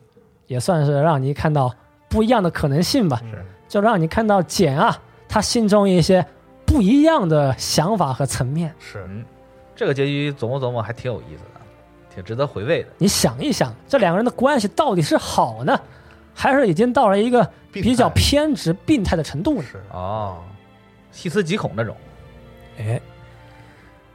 [0.48, 1.74] 也算是让你看到
[2.10, 3.46] 不一样的可能性吧，是。
[3.68, 6.26] 就让你看到简啊，他心中一些
[6.66, 8.74] 不一样的想法和层面。
[8.80, 9.06] 是。
[9.08, 9.24] 嗯，
[9.76, 11.62] 这个结局琢磨琢磨还挺有意思的，
[12.14, 12.90] 挺值得回味的。
[12.98, 15.78] 你想一想，这两个人的关系到底是好呢，
[16.36, 19.64] 还是已经到了一个比较偏执、病态的程度了？
[19.64, 20.38] 是哦，
[21.12, 21.96] 细思极恐那种。
[22.78, 23.02] 哎，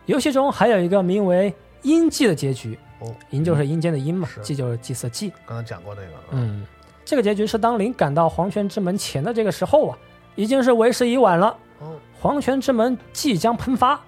[0.04, 1.52] 游戏中还有一个名为
[1.82, 5.32] “阴祭”的结局，哦，阴就是阴间的阴嘛，是祭就是祭祀祭。
[5.46, 6.64] 刚才讲过那个，嗯，
[7.04, 9.98] 这个结局是当林赶到黄泉之门前的这个时候啊，
[10.36, 11.56] 已经是为时已晚了。
[11.80, 13.98] 哦黄泉之门即将喷发，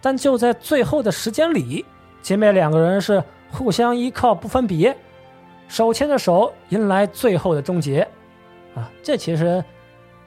[0.00, 1.84] 但就在最后的时间里，
[2.22, 4.96] 姐妹两个人是互相依靠不分别，
[5.68, 8.06] 手牵着手迎来最后的终结。
[8.74, 9.64] 啊，这其实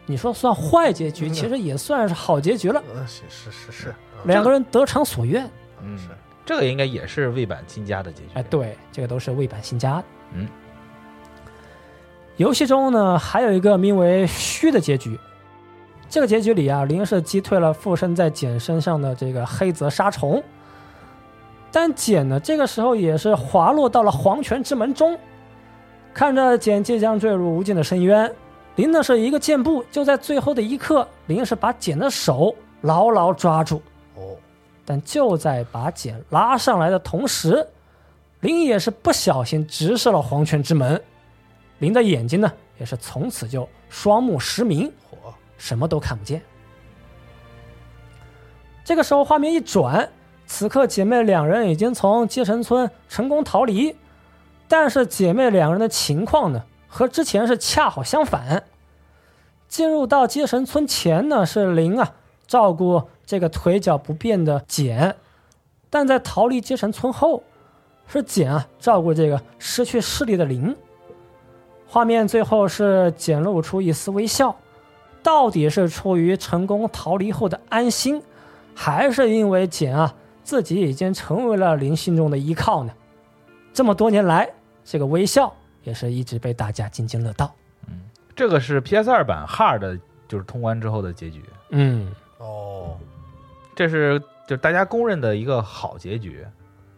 [0.06, 5.50] 你说算坏结局，嗯其实也算是好结局了，呃是是是两个人得偿所愿。
[5.84, 6.10] 嗯是，
[6.46, 8.30] 这个应该也是魏版新家的结局。
[8.34, 10.04] 哎，对，这个都是魏版新家的。
[10.34, 10.48] 嗯，
[12.38, 15.20] 游戏中呢还有一个名为“虚”的结局。
[16.10, 20.44] 这个结局里啊，林是击退了附身在简身上的这个黑泽沙虫，
[21.72, 25.16] 但简呢这个时候也是滑落到了黄泉之门中，
[26.14, 28.34] 看着简即将坠入无尽的深渊，
[28.76, 33.82] 林呢是一个箭步，就在最后的一刻，林是把简的手牢牢抓住。
[34.16, 34.36] 哦
[34.86, 37.66] 但就在把简拉上来的同时，
[38.40, 41.00] 林也是不小心直视了黄泉之门，
[41.78, 46.42] 林的眼睛呢也是从此就双目失明，火什么都看不见。
[48.84, 50.10] 这个时候画面一转，
[50.48, 53.96] 此刻姐妹两人已经从接神村成功逃离，
[54.70, 58.64] 但是姐妹两人的情况呢和之前是恰好相反。
[59.68, 62.14] 进入到接神村前呢，是林啊
[62.48, 65.16] 照顾这个腿脚不便的简，
[65.90, 67.44] 但在逃离接神村后，
[68.08, 70.76] 是简啊照顾这个失去视力的林。
[71.88, 74.56] 画面最后是简露出一丝微笑，
[75.22, 78.22] 到底是出于成功逃离后的安心，
[78.74, 82.94] 还是因为简啊自己已经成为了林心中的依靠呢？
[83.72, 84.50] 这么多年来，
[84.92, 87.54] 这个微笑也是一直被大家津津乐道。
[87.88, 92.98] 嗯这个是 PS 二版 Hard 就是通关之后的结局，嗯，哦
[93.76, 94.18] 这是
[94.48, 96.44] 就是大家公认的一个好结局，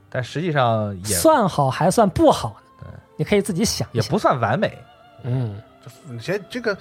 [0.09, 2.87] 但实际上也算好还算不好呢对？
[3.17, 4.03] 你可以自己想一想。
[4.05, 4.77] 也不算完美。
[5.23, 6.77] 嗯，这你先这个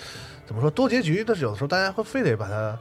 [0.47, 1.25] 怎么说多结局？
[1.27, 2.79] 但是有的时候大家会非得把它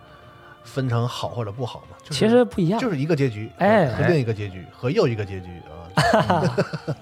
[0.64, 2.80] 分成好或者不好嘛，就是其实不一样。
[2.80, 5.50] 就是一个结局，哎和另一个结局和又一个结局
[6.06, 6.44] 啊？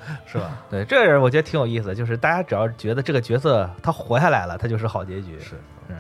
[0.70, 5.40] 对，这个人我觉得挺有意思，就是大家只要觉得这个角色他活下来了，他就是好结局。
[5.40, 5.56] 是，
[5.88, 5.96] 嗯，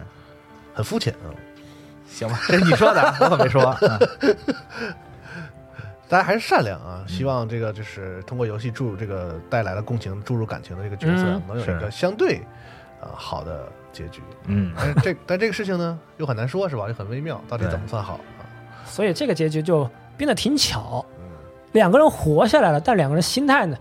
[0.73, 1.31] 很肤浅啊。
[2.07, 3.75] 行吧，这是你说的，我可没说。
[3.81, 4.93] 嗯
[6.09, 12.37] 大家还是善良啊，嗯希望这个就是通过游戏注入这个带来了共情、注入感情的这个角色，嗯能有一个相对
[13.01, 14.21] 啊、好的结局。
[14.45, 16.87] 嗯，但是这但这个事情呢，又很难说，是吧？
[16.87, 18.41] 又很微妙，到底怎么算好啊？
[18.85, 21.25] 所以这个结局就变得挺巧，嗯，
[21.73, 23.77] 两个人活下来了，但两个人心态呢，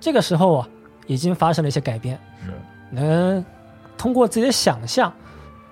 [0.00, 0.68] 这个时候啊，
[1.06, 2.18] 已经发生了一些改变。
[2.44, 2.52] 是
[2.90, 3.44] 能
[3.96, 5.12] 通过自己的想象，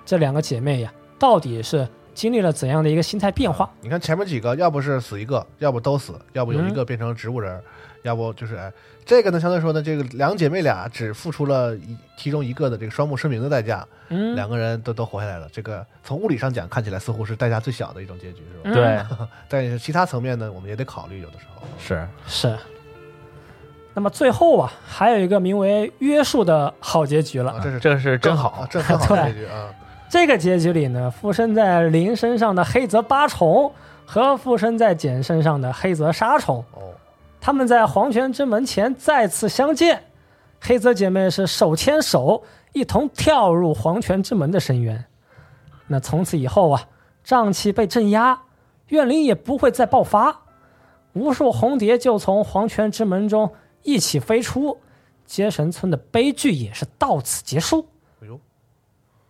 [0.05, 3.69] 这两个姐妹呀，到底是经历了怎样的一个心态变化？
[3.81, 7.59] 你看前面几个，要不是死一个，要不都死，要不有一嗯个变成植物人，
[8.03, 8.71] 要不就是哎，
[9.05, 15.47] 这个呢，相对来说呢，这个两姐妹俩只付出了一其中一个的这个双目失明的代价，嗯，两个人都都活下来了。
[15.51, 18.61] 这个从物理上讲，看起来似乎是代价最小的一种结局，是吧？
[18.65, 21.63] 嗯对， 但是其他层面呢，我们也得考虑，有的时候。
[21.79, 22.57] 是是。
[23.97, 27.53] 那么最后啊，还有一个名为约束的好结局了。
[27.53, 29.73] 啊，这是这是真啊好，这很好结局啊。
[30.07, 33.71] 这个结局里呢，附身在林身上的黑泽八重
[34.05, 36.93] 和附身在简身上的黑泽沙虫，哦，
[37.41, 40.03] 他们在黄泉之门前再次相见。
[40.61, 42.43] 黑泽姐妹是手牵手
[42.73, 45.03] 一同跳入黄泉之门的深渊。
[45.87, 46.83] 那从此以后啊，
[47.25, 48.39] 瘴气被镇压，
[48.89, 50.41] 怨灵也不会再爆发。
[51.13, 53.51] 无数红蝶就从黄泉之门中
[53.87, 54.77] 一起飞出，
[55.25, 57.87] 接神村的悲剧也是到此结束。
[58.21, 58.37] 哎呦，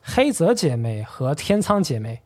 [0.02, 2.20] 黑泽姐妹和天仓姐妹，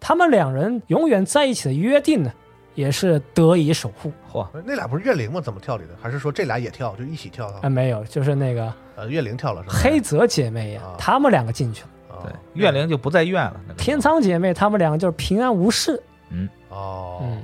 [0.00, 2.32] 她们两人永远在一起的约定呢，
[2.74, 4.10] 也是得以守护。
[4.32, 5.40] 嚯，那俩不是怨灵吗？
[5.40, 5.90] 怎么跳里的？
[6.02, 7.68] 还是说这俩也跳，就一起跳啊，？
[7.70, 9.76] 没有，就是那个呃，怨灵跳了是吧？
[9.80, 11.88] 黑泽姐妹呀啊，她们两个进去了。
[12.08, 16.02] 哦对，怨灵就不在怨了，那个天仓姐妹她们两个就是平安无事。
[16.30, 17.40] 嗯哦嗯，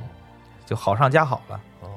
[0.67, 1.89] 就好上加好了，哦，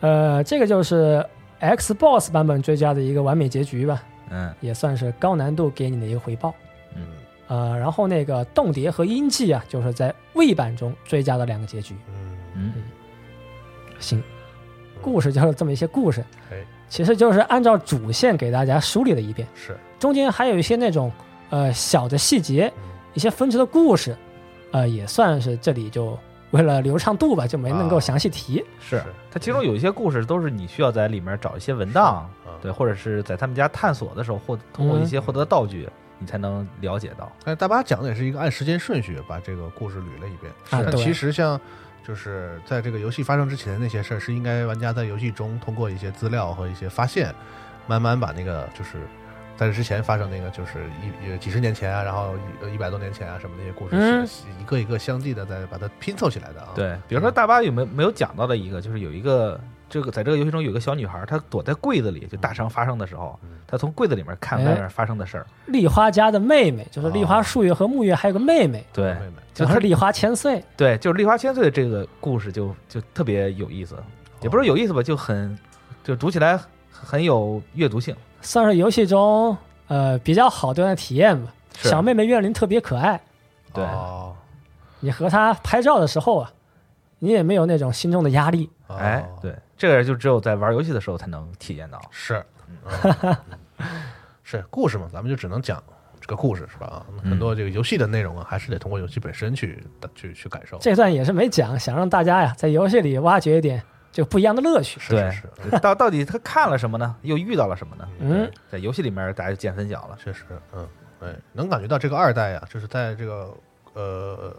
[0.00, 1.24] 呃，这个就是
[1.60, 6.54] Xbox 版本追加的一个完美结局吧，嗯也算是高难度给你的一个回报。
[6.94, 7.06] 嗯
[7.48, 11.96] 呃，然后那个冻蝶和音记啊，就是在 V 版中追加的两个结局。
[12.54, 12.82] 嗯，嗯，
[13.98, 14.22] 行，
[15.02, 21.10] 故事就是这么一些故事，哎，其实就是按照主线给大家梳理了一遍，是，中间还有一些那种
[21.50, 24.16] 呃小的细节，嗯一些分支的故事，
[24.70, 26.16] 呃，也算是这里就
[26.50, 28.64] 为了流畅度吧，就没能够啊详细提。
[28.80, 35.88] 是是它其中有一些故事都是你需要在里面找一些文档，嗯对，或者是在他们家探索的时候获通过一些嗯获得道具，
[36.18, 37.30] 你才能了解到。
[37.44, 40.52] 但是大巴讲的也是一个按时间顺序把这个故事捋了一遍。
[40.70, 41.58] 啊对但其实像
[42.06, 47.32] 就是在这个游戏发生之前的那些事儿，是应该玩家在游戏中通过一些资料和一些发现，
[47.86, 48.98] 慢慢把那个就是
[49.60, 52.32] 在这之前发生那个就是一呃几十年前啊，然后
[52.66, 56.68] 一一百多年前啊什么那些故事，嗯是一个一个相继的在把它拼凑起来的啊。
[56.74, 65.46] 对，比如说大巴有没有没有讲到的一个，就是有一个这个在这个游戏中有个小女孩，她躲在柜子里，就大伤发生的时候嗯，她从柜子里面看外面发生的事儿。
[65.66, 69.14] 丽花家的妹妹就是丽花哦树月和木月，还有个妹妹，对
[69.52, 70.64] 就是丽花千岁。
[70.74, 73.94] 对，就是丽花千岁的这个故事就就特别有意思，
[74.40, 75.54] 也不是有意思吧，就很
[76.02, 76.58] 就读起来
[76.90, 78.16] 很有阅读性。
[78.40, 79.56] 算是游戏中
[79.88, 81.52] 呃比较好的体验吧。
[81.74, 83.20] 小妹妹怨灵特别可爱，
[83.72, 84.34] 对哦
[85.00, 86.52] 你和她拍照的时候啊，
[87.18, 88.68] 你也没有那种心中的压力。
[88.86, 91.98] 哦哎，对，这个就只有在玩游戏的时候才能体验到。
[92.10, 92.44] 是，
[92.84, 93.36] 嗯
[94.42, 95.82] 是故事嘛，咱们就只能讲
[96.20, 96.86] 这个故事是吧？
[96.86, 99.82] 啊，很多这个游戏的内容啊，还是得通过游戏本身去
[100.14, 100.76] 去去感受。
[100.78, 103.82] 这段也是没讲，想让大家呀在游戏里挖掘一点
[104.12, 104.98] 就不一样的乐趣。
[105.00, 107.14] 是对是是， 到到底他看了什么呢？
[107.22, 108.08] 又遇到了什么呢？
[108.20, 110.18] 嗯，在游戏里面大家就见分晓了。
[110.22, 110.44] 确实，
[110.74, 110.88] 嗯，
[111.20, 113.54] 哎，能感觉到这个二代呀、就是在这个
[113.94, 114.54] 呃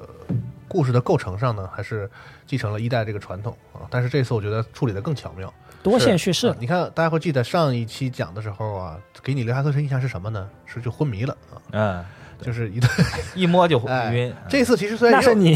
[0.67, 2.09] 故事的构成上呢，还是
[2.45, 3.87] 继承了一代这个传统啊。
[3.89, 5.53] 但是这次我觉得处理的更巧妙。
[5.83, 10.47] 多线叙事啊，你看，大家会记得上一期讲的时候啊，给你留下最深印象是什么呢？
[10.65, 12.05] 是就昏迷了啊，嗯，
[12.41, 12.89] 就是一顿。
[13.35, 14.33] 一摸就哎晕。
[14.49, 15.55] 这次其实虽然是你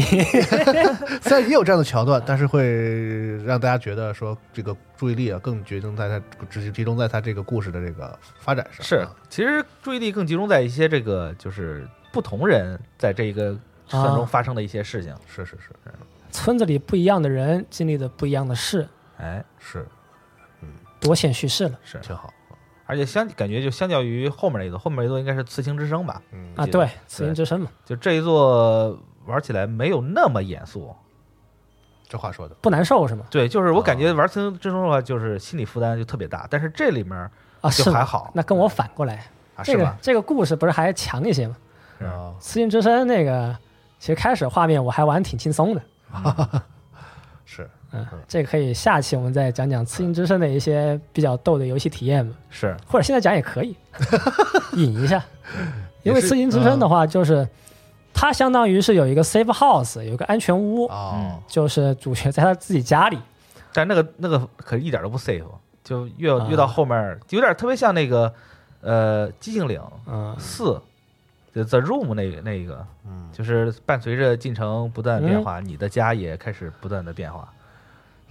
[1.20, 2.64] 虽然也有这样的桥段，但是会
[3.44, 8.84] 让大家觉得说这个注意力啊更集中在他只集中在他这个故事的这个发展上。
[8.84, 15.14] 是啊，其实注意力更集中在一些这个就是不同人在这一个村中啊发生的一些事情。
[15.26, 15.70] 是是是
[16.30, 19.86] 村子里不一样的人经历的不一样的事，哎，是，
[20.60, 20.68] 嗯
[21.00, 22.32] 多线叙事了是，挺好。
[22.86, 26.22] 而且相感觉就相较于后面那一座，后面那一座应该是刺青之声吧？
[26.32, 26.64] 嗯啊。
[26.66, 30.94] 对，刺青之声嘛，就这一座玩起来没有那么严肃。
[32.08, 33.24] 这话说的，不难受是吗？
[33.30, 37.18] 对，就是我感觉玩刺青之声的话，就是心理负担就特别大，但是这里面
[37.60, 39.26] 啊，就还吗好那跟我反过来，
[39.56, 39.98] 啊，这个是吧？
[40.00, 41.56] 这个故事不是还强一些吗？
[41.98, 43.56] 是啊，慈音之声那个，
[43.98, 45.82] 其实开始画面我还玩挺轻松的。
[46.14, 46.75] 是
[47.96, 53.76] 嗯，这个可以下期我们再讲讲《刺心之声》的一些比较逗的游戏体验嘛，是，或者现在讲也可以，
[54.74, 55.22] 引一下。
[56.02, 57.46] 因为《刺心之声》的话，就是
[58.14, 63.18] 它相当于是有一个 safe house，有一个安全屋，哦，就是主角在他自己家里。
[63.72, 65.44] 但那个那个可一点都不 safe，
[65.84, 68.32] 就越啊越到后面有点特别像那个
[68.80, 70.80] 呃寂静岭嗯，四，
[71.54, 77.52] 就 The Room 那个那个，嗯，就是伴随着进程不断变化，你的家也开始不断的变化。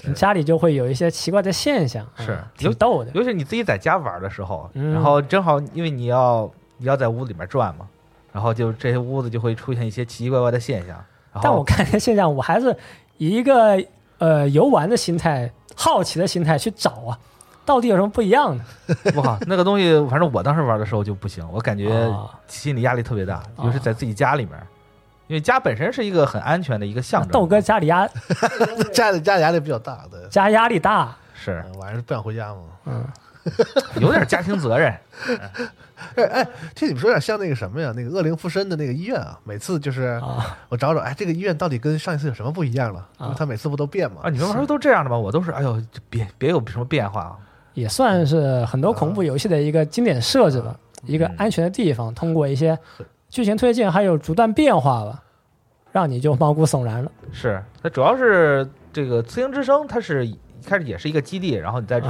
[0.02, 3.12] 对家里就会有一些奇怪的现象，是嗯挺逗的。
[3.14, 7.88] 尤其你自己在家玩的时候，嗯然后正好因为你要你要在屋里面转嘛，
[8.32, 11.04] 然后就这些屋子就会出现一些奇奇怪怪的现象。
[11.42, 12.76] 但我看这现象，我还是
[13.18, 13.78] 以一个
[14.20, 17.20] 呃游玩的心态、好奇的心态去找啊，
[17.66, 19.12] 到底有什么不一样的？
[19.22, 24.54] 哇，那个东西，反正我当时玩的时候就不行，我感觉啊心理压力特别大，啊尤其是在自己家里面，
[25.28, 27.32] 因为家本身是一个很安全的一个象征。
[27.32, 28.08] 豆哥家里压
[28.94, 32.62] 家里家里压力比较大的，家压力大，是嗯晚上不想回家嘛。
[32.86, 33.04] 嗯，
[34.02, 34.94] 有点家庭责任，
[36.16, 37.92] 哎哎，听你们说有点像那个什么呀？
[37.96, 43.08] 那个恶灵附身的那个医院啊，每次就是啊我找找，哎，这个医院到底跟上一次有什么不一样了？
[43.20, 44.30] 因为他每次不都变吗啊，？
[44.30, 45.18] 你们玩儿都这样的吗？
[45.18, 47.36] 我都是，哎呦，就别别有什么变化啊。
[47.74, 52.78] 也算是很多恐怖游戏的一个经典设置吧，一个安全的地方，通过一些
[53.36, 55.22] 剧情推进还有逐段变化吧，
[55.92, 57.12] 让你就毛骨悚然了。
[57.34, 62.08] 是，它主要是这个雌鹰之声，它是一开始也是一个基地，然后你再去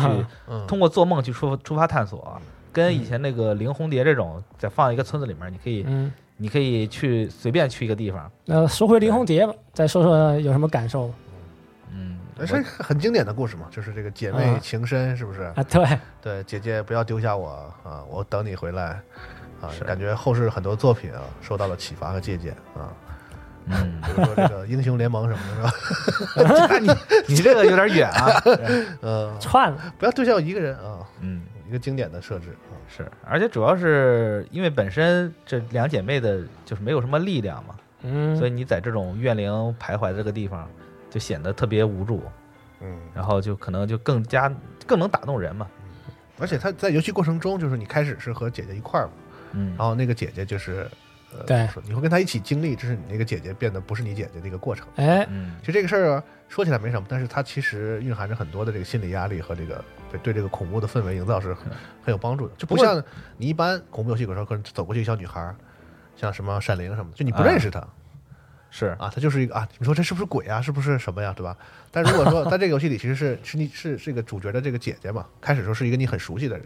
[0.68, 2.40] 通过做梦去出出发探索，
[2.72, 11.12] 跟以前那个灵红蝶这种，再放一个村子里面，你可以嗯，你可以去随便去一个地方，那说回灵红蝶吧，再说说有什么感受
[11.92, 14.60] 嗯，那是一个很经典的故事嘛，就是这个姐妹啊。
[14.62, 15.42] 情深，是不是？
[15.56, 15.64] 啊？
[15.64, 17.50] 对，对，姐姐不要丢下我
[17.84, 19.02] 啊，我等你回来
[19.62, 19.70] 啊。
[19.86, 22.94] 感觉后世很多作品啊受到了启发和借鉴啊，
[23.68, 25.70] 嗯， 比如说这个英雄联盟什么的，
[26.36, 26.68] 是吧？
[26.70, 26.90] 那 你
[27.28, 28.42] 你这个有点远啊，
[29.02, 31.42] 嗯，串了，不要丢下我一个人啊，嗯。
[31.68, 32.78] 一个经典的设置啊。
[32.88, 39.52] 是，而且主要是因为本身这两姐妹的就是没有什么力量嘛，嗯，所以你在这种怨灵
[39.82, 40.70] 徘徊的这个地方，
[41.10, 42.22] 就显得特别无助，
[42.82, 44.54] 嗯，然后就可能就更加
[44.86, 45.68] 更能打动人嘛。
[46.38, 49.14] 而且他在游戏过程中，就是你开始是和姐姐一块儿嘛，
[49.56, 50.88] 嗯然，后那个姐姐就是，
[51.34, 54.86] 呃，对说你会跟她一起经历，这是你那个姐姐变得不是你姐姐的一个过程。
[54.98, 61.66] 哎，嗯，其实这个事儿啊，说起来没什么，但是它其实蕴含着很多的这个心理压力和这个对对这个恐怖的氛围营造是很
[62.04, 62.54] 很有帮助的。
[62.58, 63.02] 就不像
[63.38, 65.56] 你一般恐怖游戏有时候可能走过去一个小女孩儿，
[66.16, 67.86] 像什么闪灵什么的，就你不认识她
[68.72, 70.62] 是啊，她就是一个啊，你说这是不是鬼啊？
[70.62, 71.34] 是不是什么呀？
[71.36, 71.58] 对吧？
[71.92, 76.66] 但如果说 在这个游戏里，其实是是你是这个主角的这个姐姐嘛，开始时候是一个你很熟悉的人。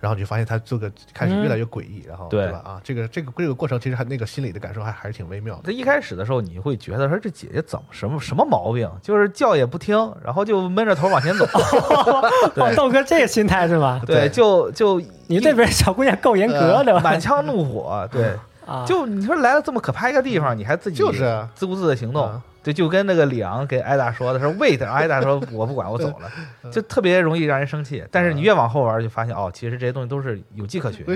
[0.00, 2.62] 然后你就发现他这个开始越来越诡异，然后对吧？
[2.64, 5.62] 啊，这个这个这个过程其实还那个心理的感受还还是挺微妙的。
[5.64, 11.44] 这一开始的时候，你会觉得说这姐姐怎么什么什么毛病，就是叫也不听，然后就闷着头往前走。
[12.56, 14.00] 哦，豆哥这个心态是吗？
[14.06, 17.00] 对，就就你那边小姑娘够严格的吧？
[17.00, 18.34] 满腔怒火，对，
[18.66, 26.30] 啊，就你说来了这么可怕一个地方，你还自己就是啊自顾自的行动啊，对，就跟那个里昂给艾达说的是 wait，艾达说我不管，我走了，
[26.70, 28.04] 就特别容易让人生气。
[28.10, 31.06] 但是你越往后玩，就发现哦，其实这些东西都是有迹可循的。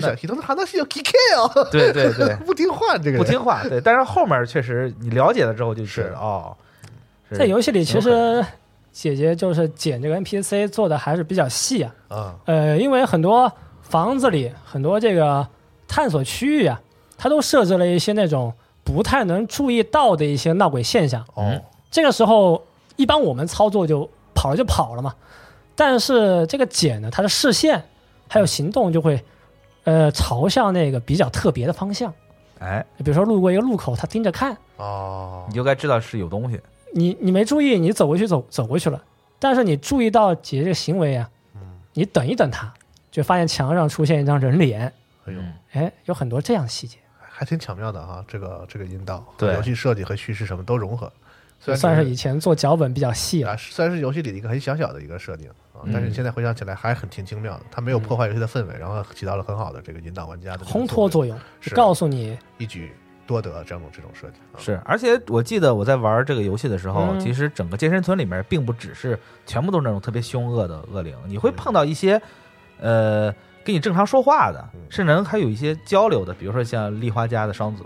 [1.70, 3.80] 对对对，不听话，这个人不听话，对。
[3.80, 6.56] 但是后面确实你了解了之后，就觉是哦，
[7.30, 8.44] 在游戏里其实
[8.90, 11.94] 姐姐就是剪这个 NPC 做的还是比较细啊。
[12.08, 15.46] 啊，呃，因为很多房子里很多这个
[15.86, 16.80] 探索区域啊，
[17.18, 18.52] 它都设置了一些那种
[18.84, 21.24] 不太能注意到的一些闹鬼现象。
[21.34, 21.60] 哦，
[21.90, 22.62] 这个时候，
[22.96, 25.14] 一般我们操作就跑了就跑了嘛。
[25.74, 27.82] 但是这个简呢，它的视线
[28.28, 29.24] 还有行动就会，
[29.84, 32.12] 呃，朝向那个比较特别的方向。
[32.60, 35.44] 哎，比如说路过一个路口，它盯着看，哦。
[35.48, 36.60] 你，就该知道是有东西。
[36.92, 39.02] 你你没注意，你走过去走走过去了，
[39.40, 41.60] 但是你注意到姐姐这个行为啊，嗯，
[41.92, 42.72] 你等一等她，
[43.10, 44.92] 就发现墙上出现一张人脸，
[45.26, 46.98] 哎呦，嗯哎，有很多这样的细节，
[47.36, 51.12] 还挺巧妙的哈，这个这个引导，对游戏设计和叙事什么都融合，
[51.58, 53.50] 虽然算是以前做脚本比较细了。
[53.50, 62.92] 啊，虽然是游戏里的一个很小小的一个设定啊，嗯但是你现在回想起来还很挺精妙的，它没有破坏游戏的氛围，然后起到了很好的这个引导玩家的这个烘托作用，是就告诉你，一举
[63.26, 67.20] 多得这种这种设计啊，是，而且我记得我在玩这个游戏的时候，嗯。
[67.20, 72.20] 其实整个健身村里面并不只是全部都是那种特别凶恶的恶灵，你会碰到一些，
[72.78, 77.82] 呃，跟你正常说话的嗯，甚至能还有一些交流的，比如说像丽花家的双子，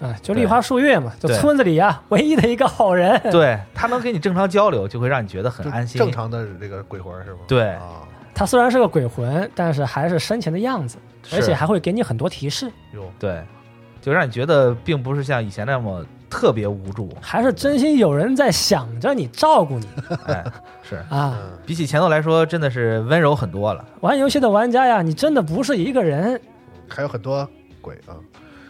[0.00, 3.20] 啊，就丽花树月嘛，就村子里啊唯一的一个好人。
[3.32, 5.98] 对他能跟你正常交流，就会让你觉得很安心。
[5.98, 7.38] 正常的这个鬼魂是吗？
[7.48, 7.70] 对。
[7.70, 10.98] 啊，他虽然是个鬼魂，但是还是生前的样子，
[11.32, 13.42] 而且还会给你很多提示，哟，对，
[14.00, 17.10] 就让你觉得并不是像以前那么特别无助。
[17.20, 19.88] 还是真心有人在想着你、照顾你。
[20.28, 20.44] 哎，
[20.82, 20.96] 是。
[21.10, 21.36] 啊。
[21.36, 23.84] 嗯，比起前头来说，真的是温柔很多了。
[24.00, 26.40] 玩游戏的玩家呀，你真的不是一个人，
[26.88, 27.46] 还有很多
[27.80, 28.14] 鬼啊，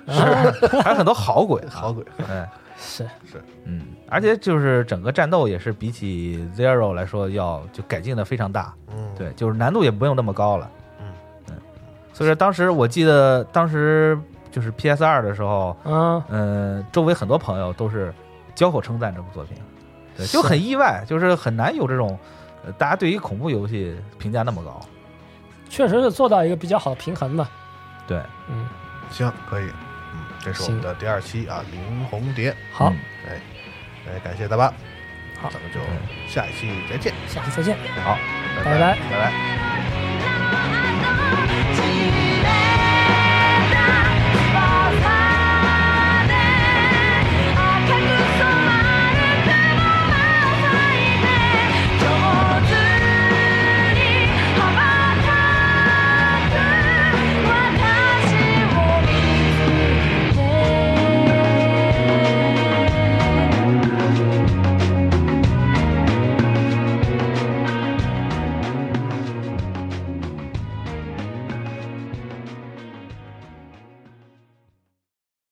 [0.09, 2.49] 是，还有很多好鬼，好鬼，哎，
[2.79, 3.07] 是。
[3.65, 11.07] 嗯，而且就是整个战斗也是比起 Zero 来说要就改进的非常大，嗯，对，就是难度也不用那么高了，嗯。
[11.51, 11.55] 嗯，
[12.13, 14.19] 所以说当时我记得当时
[14.51, 18.13] 就是 PS 二的时候，嗯，嗯，周围很多朋友都是
[18.55, 19.57] 交口称赞这部作品，
[20.17, 22.19] 对，就很意外，就是很难有这种，
[22.65, 24.81] 呃大家对于恐怖游戏评价那么高。
[25.69, 27.49] 确实是做到一个比较好的平衡吧。
[28.07, 28.67] 对，嗯，
[29.11, 29.65] 行，可以，
[30.13, 32.99] 嗯，这是我们的第二期啊，林红蝶，好，嗯
[33.29, 33.41] 哎，
[34.09, 34.67] 哎，感谢大巴，
[35.41, 35.79] 好咱们就
[36.29, 37.77] 下一期再见，下期再见。
[38.05, 38.19] 好。
[38.57, 39.33] 拜拜拜拜拜。